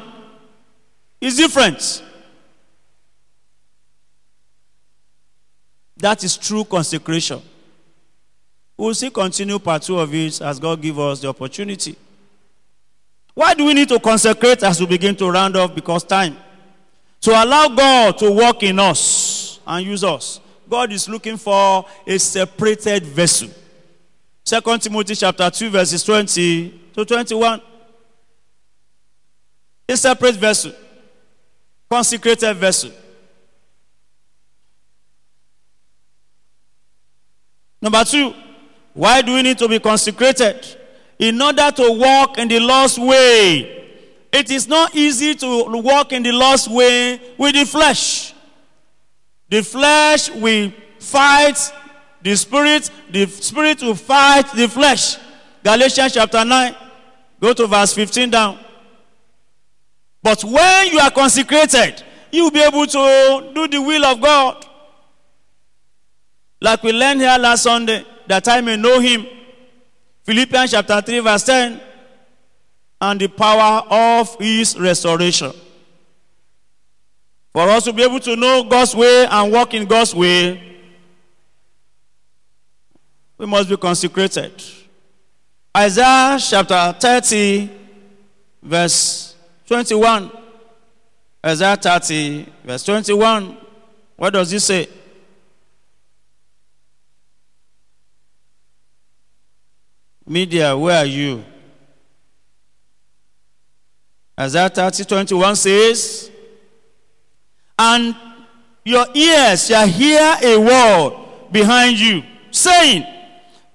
is 1.19 1.35
different. 1.35 2.03
That 5.97 6.23
is 6.23 6.37
true 6.37 6.65
consecration. 6.65 7.41
We'll 8.77 8.93
see 8.93 9.09
continue 9.09 9.57
part 9.57 9.81
two 9.81 9.97
of 9.97 10.13
it 10.13 10.39
as 10.39 10.59
God 10.59 10.79
give 10.79 10.99
us 10.99 11.19
the 11.19 11.29
opportunity. 11.29 11.95
Why 13.39 13.53
do 13.53 13.63
we 13.63 13.73
need 13.73 13.87
to 13.87 13.97
consecrate 14.01 14.63
as 14.63 14.81
we 14.81 14.85
begin 14.85 15.15
to 15.15 15.31
round 15.31 15.55
off? 15.55 15.73
Because 15.73 16.03
time. 16.03 16.35
To 17.21 17.31
allow 17.31 17.69
God 17.69 18.17
to 18.17 18.29
work 18.29 18.63
in 18.63 18.77
us 18.79 19.61
and 19.65 19.85
use 19.85 20.03
us. 20.03 20.41
God 20.69 20.91
is 20.91 21.07
looking 21.07 21.37
for 21.37 21.85
a 22.05 22.19
separated 22.19 23.05
vessel. 23.05 23.47
Second 24.43 24.81
Timothy 24.81 25.15
chapter 25.15 25.49
2, 25.49 25.69
verses 25.69 26.03
20 26.03 26.81
to 26.93 27.05
21. 27.05 27.61
A 29.87 29.95
separate 29.95 30.35
vessel. 30.35 30.73
Consecrated 31.89 32.57
vessel. 32.57 32.91
Number 37.81 38.03
two, 38.03 38.33
why 38.93 39.21
do 39.21 39.33
we 39.35 39.43
need 39.43 39.57
to 39.59 39.69
be 39.69 39.79
consecrated? 39.79 40.75
In 41.19 41.41
order 41.41 41.69
to 41.71 41.91
walk 41.91 42.37
in 42.37 42.47
the 42.47 42.59
Lord's 42.59 42.97
way. 42.97 43.75
It 44.31 44.51
is 44.51 44.67
not 44.67 44.95
easy 44.95 45.35
to 45.35 45.65
walk 45.81 46.13
in 46.13 46.23
the 46.23 46.31
Lord's 46.31 46.67
way 46.67 47.19
with 47.37 47.55
the 47.55 47.65
flesh. 47.65 48.33
The 49.49 49.63
flesh 49.63 50.29
will 50.29 50.71
fight 50.99 51.57
the 52.21 52.35
spirit, 52.35 52.91
the 53.09 53.25
spirit 53.25 53.81
will 53.81 53.95
fight 53.95 54.51
the 54.53 54.67
flesh. 54.67 55.17
Galatians 55.63 56.13
chapter 56.13 56.45
9, 56.45 56.75
go 57.39 57.53
to 57.53 57.67
verse 57.67 57.93
15 57.93 58.29
down. 58.29 58.59
But 60.21 60.43
when 60.43 60.87
you 60.87 60.99
are 60.99 61.11
consecrated, 61.11 62.03
you 62.31 62.43
will 62.43 62.51
be 62.51 62.61
able 62.61 62.85
to 62.85 63.51
do 63.53 63.67
the 63.67 63.81
will 63.81 64.05
of 64.05 64.21
God. 64.21 64.65
Like 66.61 66.83
we 66.83 66.91
learned 66.91 67.21
here 67.21 67.37
last 67.39 67.63
Sunday, 67.63 68.05
that 68.27 68.47
I 68.47 68.61
may 68.61 68.75
know 68.75 68.99
him. 68.99 69.25
Philippians 70.23 70.71
chapter 70.71 71.01
3, 71.01 71.19
verse 71.19 71.43
10. 71.43 71.81
And 73.01 73.19
the 73.19 73.27
power 73.27 73.83
of 73.89 74.35
his 74.39 74.77
restoration. 74.77 75.53
For 77.51 77.61
us 77.61 77.85
to 77.85 77.93
be 77.93 78.03
able 78.03 78.19
to 78.19 78.35
know 78.35 78.63
God's 78.63 78.95
way 78.95 79.25
and 79.25 79.51
walk 79.51 79.73
in 79.73 79.85
God's 79.85 80.13
way, 80.13 80.61
we 83.37 83.45
must 83.45 83.69
be 83.69 83.77
consecrated. 83.77 84.51
Isaiah 85.75 86.37
chapter 86.39 86.95
30, 86.99 87.69
verse 88.61 89.35
21. 89.65 90.31
Isaiah 91.45 91.77
30, 91.77 92.45
verse 92.65 92.83
21. 92.83 93.57
What 94.17 94.33
does 94.33 94.51
it 94.51 94.59
say? 94.59 94.89
Media, 100.29 100.77
where 100.77 100.99
are 100.99 101.05
you? 101.05 101.43
Isaiah 104.39 104.69
30, 104.69 105.03
21 105.05 105.55
says, 105.55 106.29
And 107.79 108.15
your 108.85 109.07
ears 109.15 109.65
shall 109.65 109.87
hear 109.87 110.37
a 110.43 110.55
word 110.55 111.51
behind 111.51 111.99
you, 111.99 112.21
saying, 112.51 113.05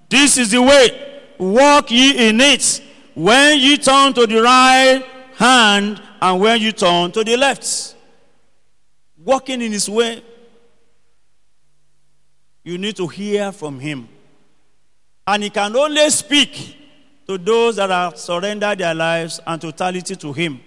This 0.07 0.37
is 0.37 0.51
the 0.51 0.61
way, 0.61 1.21
walk 1.37 1.91
ye 1.91 2.29
in 2.29 2.39
it, 2.39 2.81
when 3.13 3.59
ye 3.59 3.75
turn 3.77 4.13
to 4.13 4.25
the 4.25 4.41
right 4.41 5.03
hand 5.35 6.01
and 6.21 6.39
when 6.39 6.61
you 6.61 6.71
turn 6.71 7.11
to 7.11 7.23
the 7.25 7.35
left. 7.35 7.95
Walking 9.21 9.61
in 9.61 9.73
his 9.73 9.89
way, 9.89 10.23
you 12.63 12.77
need 12.77 12.95
to 12.95 13.07
hear 13.07 13.51
from 13.51 13.77
him. 13.77 14.07
And 15.27 15.43
he 15.43 15.49
can 15.49 15.75
only 15.75 16.09
speak 16.09 16.77
to 17.27 17.37
those 17.37 17.77
that 17.77 17.89
have 17.89 18.17
surrendered 18.17 18.77
their 18.77 18.93
lives 18.93 19.39
and 19.45 19.59
totality 19.59 20.15
to 20.15 20.31
him. 20.31 20.59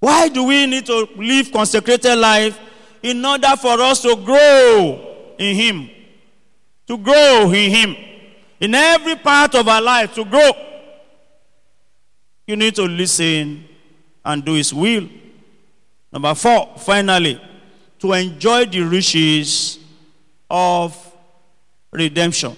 Why 0.00 0.28
do 0.28 0.44
we 0.44 0.66
need 0.66 0.86
to 0.86 1.08
live 1.16 1.52
consecrated 1.52 2.16
life? 2.16 2.58
In 3.02 3.24
order 3.24 3.54
for 3.60 3.80
us 3.80 4.02
to 4.02 4.16
grow 4.16 5.34
in 5.38 5.54
him. 5.54 5.90
To 6.88 6.98
grow 6.98 7.50
in 7.52 7.70
him. 7.70 7.96
In 8.60 8.74
every 8.74 9.16
part 9.16 9.54
of 9.54 9.68
our 9.68 9.80
life, 9.80 10.14
to 10.14 10.24
grow. 10.24 10.50
You 12.46 12.56
need 12.56 12.74
to 12.76 12.84
listen 12.84 13.64
and 14.24 14.44
do 14.44 14.54
his 14.54 14.74
will. 14.74 15.08
Number 16.12 16.34
four, 16.34 16.74
finally, 16.78 17.40
to 18.00 18.12
enjoy 18.14 18.64
the 18.64 18.80
riches 18.80 19.78
of 20.50 21.07
redemption, 21.90 22.56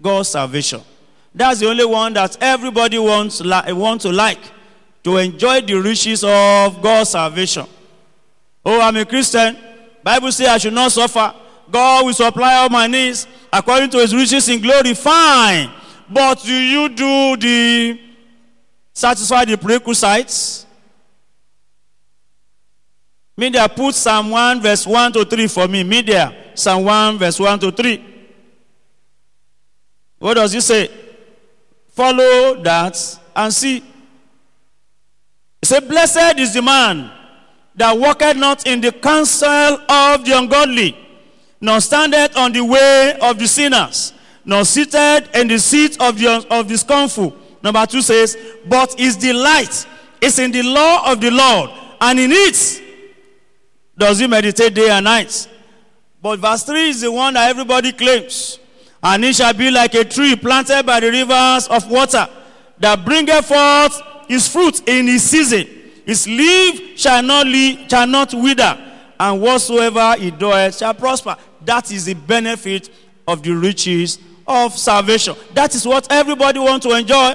God's 0.00 0.28
salvation. 0.28 0.82
That's 1.34 1.60
the 1.60 1.68
only 1.68 1.84
one 1.84 2.12
that 2.14 2.36
everybody 2.40 2.98
wants, 2.98 3.42
want 3.42 4.00
to 4.02 4.12
like, 4.12 4.38
to 5.02 5.16
enjoy 5.16 5.60
the 5.62 5.74
riches 5.74 6.22
of 6.24 6.80
God's 6.80 7.10
salvation. 7.10 7.66
Oh, 8.64 8.80
I'm 8.80 8.96
a 8.96 9.04
Christian. 9.04 9.56
Bible 10.02 10.32
says 10.32 10.48
I 10.48 10.58
should 10.58 10.72
not 10.72 10.92
suffer. 10.92 11.34
God 11.70 12.06
will 12.06 12.12
supply 12.12 12.54
all 12.54 12.68
my 12.68 12.86
needs 12.86 13.26
according 13.52 13.90
to 13.90 13.98
his 13.98 14.14
riches 14.14 14.48
in 14.48 14.60
glory. 14.60 14.94
Fine. 14.94 15.70
But 16.08 16.42
do 16.42 16.52
you 16.52 16.88
do 16.88 17.36
the 17.36 18.00
satisfy 18.92 19.44
the 19.44 19.56
prerequisites? 19.56 20.66
Media, 23.36 23.68
put 23.68 23.94
Psalm 23.94 24.30
1 24.30 24.60
verse 24.60 24.86
1 24.86 25.12
to 25.14 25.24
3 25.24 25.46
for 25.48 25.66
me. 25.66 25.82
Media, 25.82 26.32
Psalm 26.54 26.84
1 26.84 27.18
verse 27.18 27.40
1 27.40 27.58
to 27.58 27.72
3. 27.72 28.13
What 30.24 30.38
does 30.38 30.52
he 30.52 30.60
say? 30.62 30.88
Follow 31.90 32.54
that 32.62 32.96
and 33.36 33.52
see. 33.52 33.80
He 33.80 35.64
said, 35.64 35.86
Blessed 35.86 36.38
is 36.38 36.54
the 36.54 36.62
man 36.62 37.12
that 37.74 37.92
walketh 37.92 38.34
not 38.38 38.66
in 38.66 38.80
the 38.80 38.90
counsel 38.90 39.48
of 39.86 40.24
the 40.24 40.32
ungodly, 40.34 40.96
nor 41.60 41.78
standeth 41.78 42.38
on 42.38 42.54
the 42.54 42.64
way 42.64 43.18
of 43.20 43.38
the 43.38 43.46
sinners, 43.46 44.14
nor 44.46 44.64
seated 44.64 45.28
in 45.34 45.46
the 45.46 45.58
seat 45.58 46.00
of 46.00 46.18
the, 46.18 46.46
of 46.50 46.68
the 46.68 46.78
scornful. 46.78 47.36
Number 47.62 47.84
two 47.84 48.00
says, 48.00 48.38
But 48.66 48.98
his 48.98 49.18
delight 49.18 49.86
is 50.22 50.38
in 50.38 50.52
the 50.52 50.62
law 50.62 51.12
of 51.12 51.20
the 51.20 51.32
Lord, 51.32 51.68
and 52.00 52.18
in 52.18 52.30
it 52.32 52.82
does 53.98 54.20
he 54.20 54.26
meditate 54.26 54.72
day 54.72 54.88
and 54.88 55.04
night. 55.04 55.50
But 56.22 56.38
verse 56.38 56.62
3 56.62 56.88
is 56.88 57.02
the 57.02 57.12
one 57.12 57.34
that 57.34 57.50
everybody 57.50 57.92
claims. 57.92 58.58
And 59.04 59.22
he 59.22 59.34
shall 59.34 59.52
be 59.52 59.70
like 59.70 59.94
a 59.94 60.04
tree 60.04 60.34
planted 60.34 60.86
by 60.86 60.98
the 61.00 61.10
rivers 61.10 61.68
of 61.68 61.90
water 61.90 62.26
that 62.78 63.04
bringeth 63.04 63.44
forth 63.44 64.00
his 64.28 64.48
fruit 64.48 64.88
in 64.88 65.06
his 65.06 65.22
season. 65.22 65.68
His 66.06 66.26
leaf 66.26 66.98
shall 66.98 67.22
not, 67.22 67.46
leave, 67.46 67.88
shall 67.88 68.06
not 68.06 68.32
wither, 68.32 68.78
and 69.20 69.40
whatsoever 69.42 70.16
he 70.18 70.30
doeth 70.30 70.78
shall 70.78 70.94
prosper. 70.94 71.36
That 71.64 71.92
is 71.92 72.06
the 72.06 72.14
benefit 72.14 72.88
of 73.28 73.42
the 73.42 73.52
riches 73.52 74.18
of 74.46 74.72
salvation. 74.72 75.36
That 75.52 75.74
is 75.74 75.86
what 75.86 76.10
everybody 76.10 76.58
wants 76.58 76.86
to 76.86 76.94
enjoy. 76.94 77.34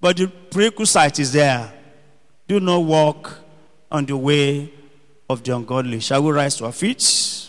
But 0.00 0.16
the 0.16 0.28
prerequisite 0.28 1.18
is 1.18 1.32
there. 1.32 1.72
Do 2.46 2.60
not 2.60 2.78
walk 2.78 3.38
on 3.90 4.06
the 4.06 4.16
way 4.16 4.72
of 5.28 5.42
the 5.42 5.54
ungodly. 5.54 6.00
Shall 6.00 6.22
we 6.22 6.30
rise 6.30 6.56
to 6.56 6.66
our 6.66 6.72
feet? 6.72 7.47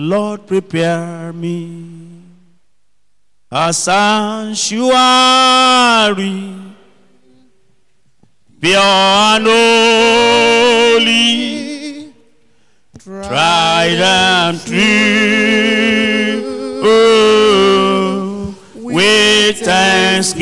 Lord, 0.00 0.46
prepare 0.46 1.32
me 1.32 2.22
a 3.50 3.72
sanctuary, 3.72 4.94
pure 8.60 8.78
and 8.78 9.44
holy, 10.94 11.02
tried 13.02 13.98
and 13.98 14.60
true. 14.60 14.78
With 18.76 19.58
thanksgiving, 19.58 20.38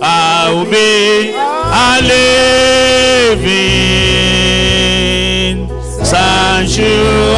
I 0.00 0.50
will 0.50 0.64
be 0.64 1.34
a 1.36 2.00
living 3.36 3.65
sanctuary 6.76 7.35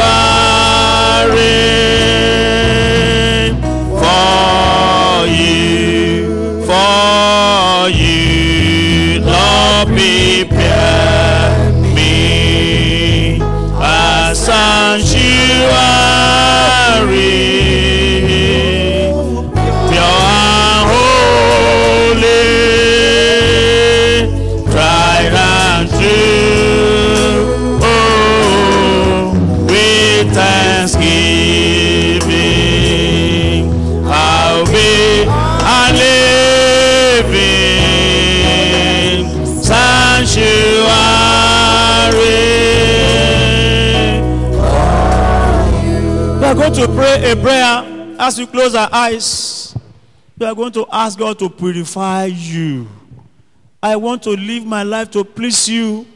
are 46.49 46.55
going 46.55 46.73
to 46.73 46.87
pray 46.87 47.31
a 47.31 47.35
prayer 47.35 48.15
as 48.17 48.39
we 48.39 48.47
close 48.47 48.73
our 48.73 48.89
eyes. 48.91 49.77
We 50.35 50.47
are 50.47 50.55
going 50.55 50.71
to 50.71 50.87
ask 50.91 51.19
God 51.19 51.37
to 51.37 51.47
purify 51.47 52.25
you. 52.25 52.87
I 53.83 53.95
want 53.95 54.23
to 54.23 54.31
live 54.31 54.65
my 54.65 54.81
life 54.81 55.11
to 55.11 55.23
please 55.23 55.69
you. 55.69 56.07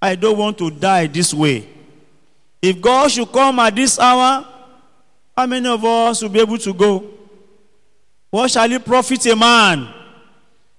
I 0.00 0.14
don't 0.14 0.38
want 0.38 0.56
to 0.58 0.70
die 0.70 1.08
this 1.08 1.34
way. 1.34 1.68
If 2.62 2.80
God 2.80 3.10
should 3.10 3.32
come 3.32 3.58
at 3.58 3.74
this 3.74 3.98
hour, 3.98 4.46
how 5.36 5.46
many 5.46 5.68
of 5.68 5.84
us 5.84 6.22
will 6.22 6.28
be 6.28 6.38
able 6.38 6.58
to 6.58 6.72
go? 6.72 7.04
What 8.30 8.52
shall 8.52 8.70
it 8.70 8.84
profit 8.84 9.26
a 9.26 9.34
man 9.34 9.92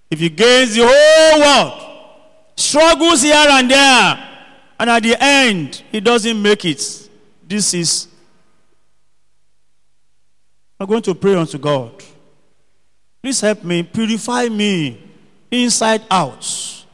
if 0.10 0.17
he 0.17 0.30
gains 0.30 0.75
the 0.75 0.88
whole 0.89 1.41
world, 1.41 2.13
struggles 2.56 3.21
here 3.21 3.36
and 3.36 3.69
there, 3.69 4.30
and 4.80 4.89
at 4.89 5.04
the 5.04 5.21
end, 5.21 5.84
he 5.91 5.99
doesn't 5.99 6.41
make 6.41 6.63
it? 6.63 7.10
This 7.45 7.73
is. 7.73 8.09
I'm 10.79 10.87
going 10.87 11.01
to 11.03 11.15
pray 11.15 11.35
unto 11.35 11.57
God. 11.57 11.91
Please 13.21 13.41
help 13.41 13.63
me, 13.63 13.83
purify 13.83 14.47
me 14.47 15.03
inside 15.51 16.03
out, 16.09 16.85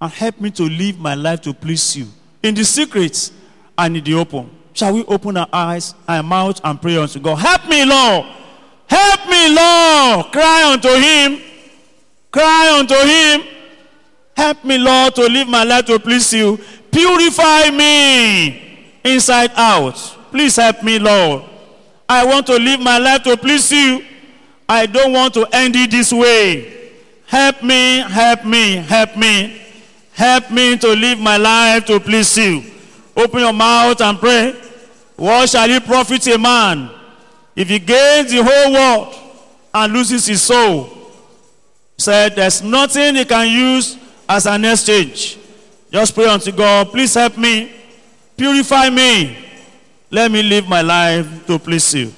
and 0.00 0.12
help 0.12 0.40
me 0.40 0.50
to 0.52 0.62
live 0.64 0.98
my 0.98 1.14
life 1.14 1.40
to 1.42 1.52
please 1.52 1.96
you 1.96 2.06
in 2.42 2.54
the 2.54 2.64
secret 2.64 3.32
and 3.76 3.96
in 3.96 4.04
the 4.04 4.14
open. 4.14 4.50
Shall 4.72 4.94
we 4.94 5.04
open 5.06 5.36
our 5.36 5.48
eyes 5.52 5.94
and 6.06 6.26
mouth 6.26 6.60
and 6.62 6.80
pray 6.80 6.96
unto 6.96 7.18
God? 7.18 7.36
Help 7.36 7.68
me, 7.68 7.84
Lord. 7.84 8.26
Help 8.86 9.28
me, 9.28 9.54
Lord. 9.54 10.26
Cry 10.32 10.72
unto 10.72 10.88
Him. 10.88 11.40
Cry 12.30 12.78
unto 12.78 12.94
Him. 12.94 13.42
Help 14.36 14.64
me, 14.64 14.78
Lord, 14.78 15.14
to 15.14 15.22
live 15.22 15.48
my 15.48 15.64
life 15.64 15.86
to 15.86 15.98
please 15.98 16.32
you. 16.32 16.58
Purify 16.90 17.70
me 17.70 19.00
inside 19.04 19.50
out. 19.56 19.96
Please 20.30 20.56
help 20.56 20.82
me, 20.82 20.98
Lord. 20.98 21.44
I 22.08 22.24
want 22.24 22.46
to 22.46 22.56
live 22.56 22.80
my 22.80 22.98
life 22.98 23.22
to 23.24 23.36
please 23.36 23.70
you. 23.72 24.04
I 24.68 24.86
don't 24.86 25.12
want 25.12 25.34
to 25.34 25.46
end 25.52 25.76
it 25.76 25.90
this 25.90 26.12
way. 26.12 26.90
Help 27.26 27.62
me, 27.62 27.98
help 27.98 28.44
me, 28.44 28.76
help 28.76 29.16
me. 29.16 29.60
Help 30.12 30.50
me 30.50 30.76
to 30.78 30.88
live 30.88 31.18
my 31.18 31.36
life 31.36 31.84
to 31.86 31.98
please 31.98 32.36
you. 32.38 32.62
Open 33.16 33.40
your 33.40 33.52
mouth 33.52 34.00
and 34.00 34.18
pray. 34.18 34.54
What 35.16 35.48
shall 35.48 35.68
it 35.70 35.84
profit 35.84 36.26
a 36.28 36.38
man 36.38 36.90
if 37.56 37.68
he 37.68 37.78
gains 37.78 38.30
the 38.30 38.42
whole 38.42 38.72
world 38.72 39.14
and 39.72 39.92
loses 39.92 40.26
his 40.26 40.42
soul? 40.42 40.90
Said 41.96 42.34
there's 42.36 42.62
nothing 42.62 43.16
he 43.16 43.24
can 43.24 43.48
use 43.48 43.96
as 44.28 44.46
an 44.46 44.64
exchange. 44.64 45.38
Just 45.90 46.14
pray 46.14 46.26
unto 46.26 46.50
God. 46.50 46.90
Please 46.90 47.14
help 47.14 47.38
me. 47.38 47.72
Purify 48.36 48.90
me. 48.90 49.38
Let 50.14 50.30
me 50.30 50.44
live 50.44 50.68
my 50.68 50.80
life 50.80 51.26
to 51.48 51.58
please 51.58 51.92
you. 51.92 52.12